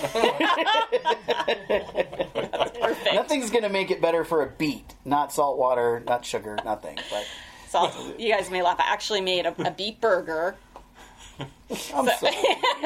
[2.80, 3.14] perfect.
[3.14, 4.94] Nothing's going to make it better for a beet.
[5.04, 6.96] Not salt water, not sugar, nothing.
[7.10, 7.26] But
[7.68, 8.78] So you guys may laugh.
[8.78, 10.54] I actually made a, a beet burger.
[11.38, 12.34] I'm sorry.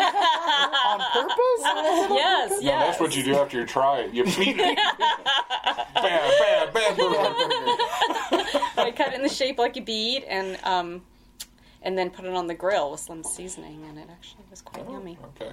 [0.86, 1.62] On purpose?
[2.10, 2.86] Yes, No, yes.
[2.86, 4.12] that's what you do after you try it.
[4.14, 4.78] You beat it.
[5.94, 7.12] bam, bam, bam, boom.
[8.76, 11.02] I cut it in the shape like a bead and um,
[11.82, 14.88] and then put it on the grill with some seasoning, and it actually was quite
[14.90, 15.18] yummy.
[15.40, 15.52] Okay.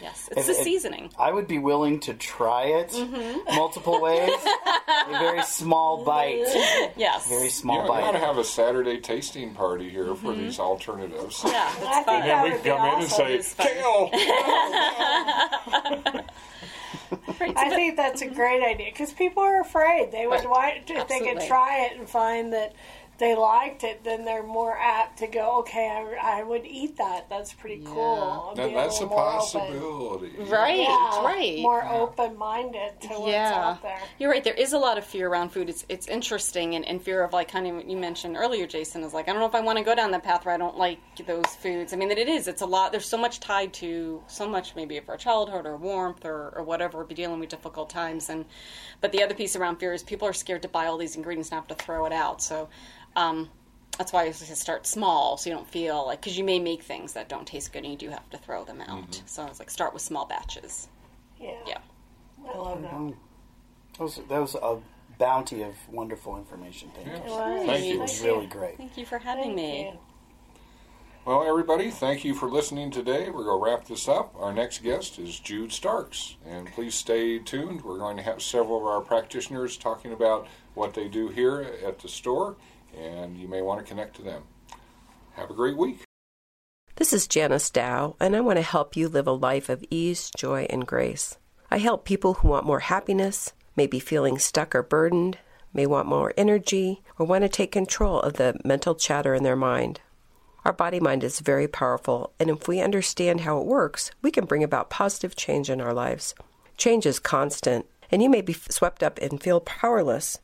[0.00, 1.10] Yes, it's If the it- seasoning.
[1.18, 3.54] I would be willing to try it Mm-hmm.
[3.56, 4.30] multiple ways.
[4.86, 6.44] a very small bite.
[6.96, 7.28] Yes.
[7.28, 10.58] Very You small know, you ought to have a Saturday tasting party here for these
[10.60, 11.42] alternatives.
[11.44, 12.20] Yeah, I it's think fun.
[12.20, 14.10] that And we would be come in and say, Kale!
[17.40, 20.10] Right, I so think that's a great idea because people are afraid.
[20.12, 20.48] They would Right.
[20.48, 22.74] want if they could try it and find that
[23.18, 25.58] they liked it, then they're more apt to go.
[25.60, 27.28] Okay, I, I would eat that.
[27.28, 28.52] That's pretty cool.
[28.54, 29.38] That, that's a little more open.
[29.40, 30.32] possibility.
[30.38, 31.58] Right, Yeah, right.
[31.60, 33.98] More open minded to what's yeah, out there.
[34.20, 34.44] you're right.
[34.44, 35.68] There is a lot of fear around food.
[35.68, 39.02] It's it's interesting, and, and fear of like kind of what you mentioned earlier, Jason,
[39.02, 40.58] is like I don't know if I want to go down that path where I
[40.58, 41.92] don't like those foods.
[41.92, 42.46] I mean, that it is.
[42.46, 42.92] It's a lot.
[42.92, 46.62] There's so much tied to so much maybe of our childhood or warmth or, or
[46.62, 47.02] whatever.
[47.02, 48.44] Be dealing with difficult times, and
[49.00, 51.50] but the other piece around fear is people are scared to buy all these ingredients
[51.50, 52.40] and have to throw it out.
[52.40, 52.68] So.
[53.16, 53.48] Um,
[53.96, 56.82] that's why I say start small, so you don't feel like because you may make
[56.82, 59.22] things that don't taste good and you do have to throw them out.
[59.26, 60.88] So I was like, start with small batches.
[61.40, 61.78] Yeah, Yeah.
[62.52, 63.14] I love that.
[63.98, 64.78] That was, that was a
[65.18, 66.90] bounty of wonderful information.
[66.94, 67.30] Thank you.
[67.30, 67.94] Well, Thank you.
[67.94, 68.76] It was really great.
[68.76, 69.82] Thank you for having Thank me.
[69.86, 69.98] you.
[71.24, 73.28] Well, everybody, thank you for listening today.
[73.28, 74.34] We're going to wrap this up.
[74.38, 76.36] Our next guest is Jude Starks.
[76.46, 77.82] And please stay tuned.
[77.82, 81.98] We're going to have several of our practitioners talking about what they do here at
[81.98, 82.56] the store,
[82.96, 84.42] and you may want to connect to them.
[85.32, 86.02] Have a great week.
[86.96, 90.30] This is Janice Dow, and I want to help you live a life of ease,
[90.36, 91.38] joy, and grace.
[91.70, 95.38] I help people who want more happiness, may be feeling stuck or burdened,
[95.72, 99.54] may want more energy, or want to take control of the mental chatter in their
[99.54, 100.00] mind.
[100.64, 104.44] Our body mind is very powerful, and if we understand how it works, we can
[104.44, 106.34] bring about positive change in our lives.
[106.76, 110.40] Change is constant, and you may be swept up and feel powerless,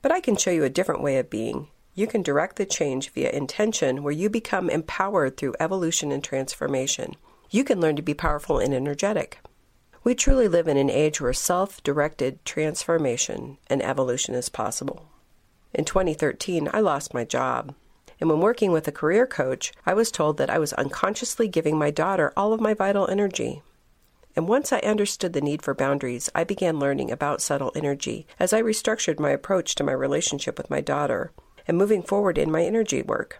[0.00, 1.68] but I can show you a different way of being.
[1.98, 7.16] You can direct the change via intention, where you become empowered through evolution and transformation.
[7.50, 9.40] You can learn to be powerful and energetic.
[10.04, 15.08] We truly live in an age where self directed transformation and evolution is possible.
[15.74, 17.74] In 2013, I lost my job.
[18.20, 21.76] And when working with a career coach, I was told that I was unconsciously giving
[21.76, 23.60] my daughter all of my vital energy.
[24.36, 28.52] And once I understood the need for boundaries, I began learning about subtle energy as
[28.52, 31.32] I restructured my approach to my relationship with my daughter
[31.68, 33.38] and moving forward in my energy work.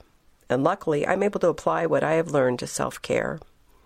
[0.48, 3.40] And luckily, I'm able to apply what I have learned to self care.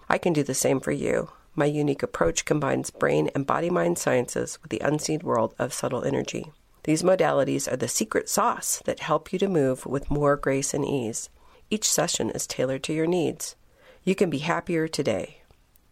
[0.09, 1.31] I can do the same for you.
[1.55, 6.05] My unique approach combines brain and body mind sciences with the unseen world of subtle
[6.05, 6.51] energy.
[6.85, 10.85] These modalities are the secret sauce that help you to move with more grace and
[10.85, 11.31] ease.
[11.71, 13.55] Each session is tailored to your needs.
[14.03, 15.43] You can be happier today.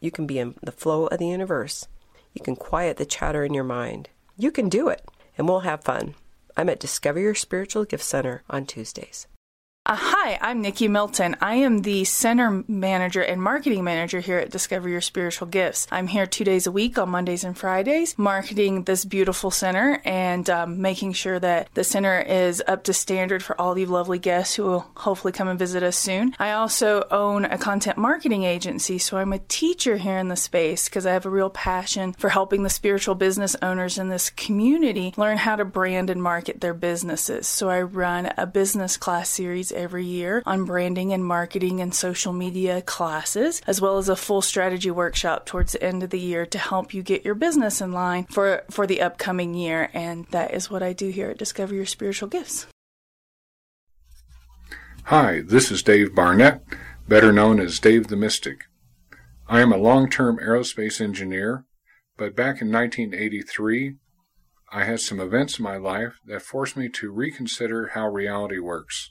[0.00, 1.86] You can be in the flow of the universe.
[2.34, 4.08] You can quiet the chatter in your mind.
[4.36, 6.14] You can do it, and we'll have fun.
[6.56, 9.26] I'm at Discover Your Spiritual Gift Center on Tuesdays.
[9.86, 11.36] Uh, hi, I'm Nikki Milton.
[11.40, 15.86] I am the center manager and marketing manager here at Discover Your Spiritual Gifts.
[15.90, 20.50] I'm here two days a week on Mondays and Fridays, marketing this beautiful center and
[20.50, 24.54] um, making sure that the center is up to standard for all you lovely guests
[24.54, 26.36] who will hopefully come and visit us soon.
[26.38, 30.90] I also own a content marketing agency, so I'm a teacher here in the space
[30.90, 35.14] because I have a real passion for helping the spiritual business owners in this community
[35.16, 37.46] learn how to brand and market their businesses.
[37.46, 42.32] So I run a business class series every year on branding and marketing and social
[42.32, 46.46] media classes, as well as a full strategy workshop towards the end of the year
[46.46, 49.90] to help you get your business in line for, for the upcoming year.
[49.92, 52.66] And that is what I do here at Discover Your Spiritual Gifts.
[55.04, 56.62] Hi, this is Dave Barnett,
[57.08, 58.64] better known as Dave the Mystic.
[59.48, 61.64] I am a long term aerospace engineer,
[62.16, 63.96] but back in 1983,
[64.72, 69.10] I had some events in my life that forced me to reconsider how reality works.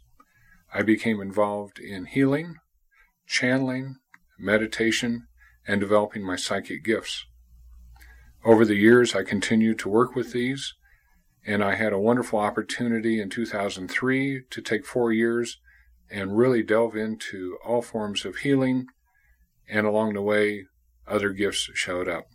[0.74, 2.56] I became involved in healing,
[3.26, 3.96] channeling,
[4.38, 5.28] meditation,
[5.68, 7.26] and developing my psychic gifts.
[8.46, 10.74] Over the years, I continued to work with these,
[11.46, 15.60] and I had a wonderful opportunity in 2003 to take four years
[16.10, 18.88] and really delve into all forms of healing,
[19.68, 20.66] and along the way,
[21.08, 22.26] other gifts showed up.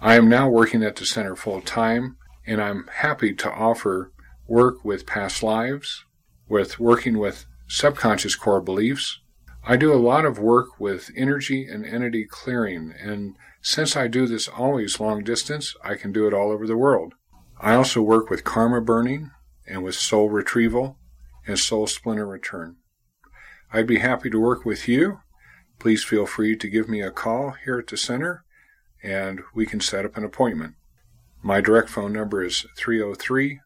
[0.00, 2.16] I am now working at the center full time,
[2.46, 4.12] and I'm happy to offer
[4.46, 6.04] work with past lives,
[6.48, 9.20] with working with subconscious core beliefs.
[9.64, 14.26] I do a lot of work with energy and entity clearing, and since I do
[14.26, 17.14] this always long distance, I can do it all over the world.
[17.60, 19.30] I also work with karma burning
[19.66, 20.98] and with soul retrieval
[21.46, 22.76] and soul splinter return.
[23.72, 25.20] I'd be happy to work with you.
[25.78, 28.44] Please feel free to give me a call here at the center
[29.02, 30.74] and we can set up an appointment.
[31.42, 33.60] My direct phone number is 303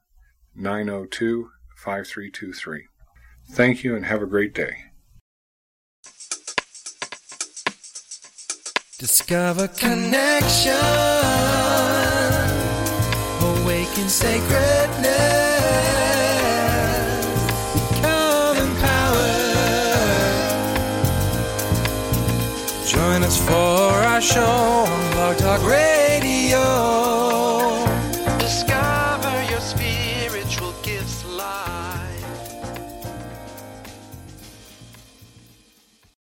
[0.54, 1.50] 902
[1.84, 2.84] 5323.
[3.52, 4.76] Thank you and have a great day.
[8.98, 10.74] Discover connection,
[13.40, 15.30] awaken sacredness.
[22.86, 27.29] Join us for our show on Blog Talk Radio.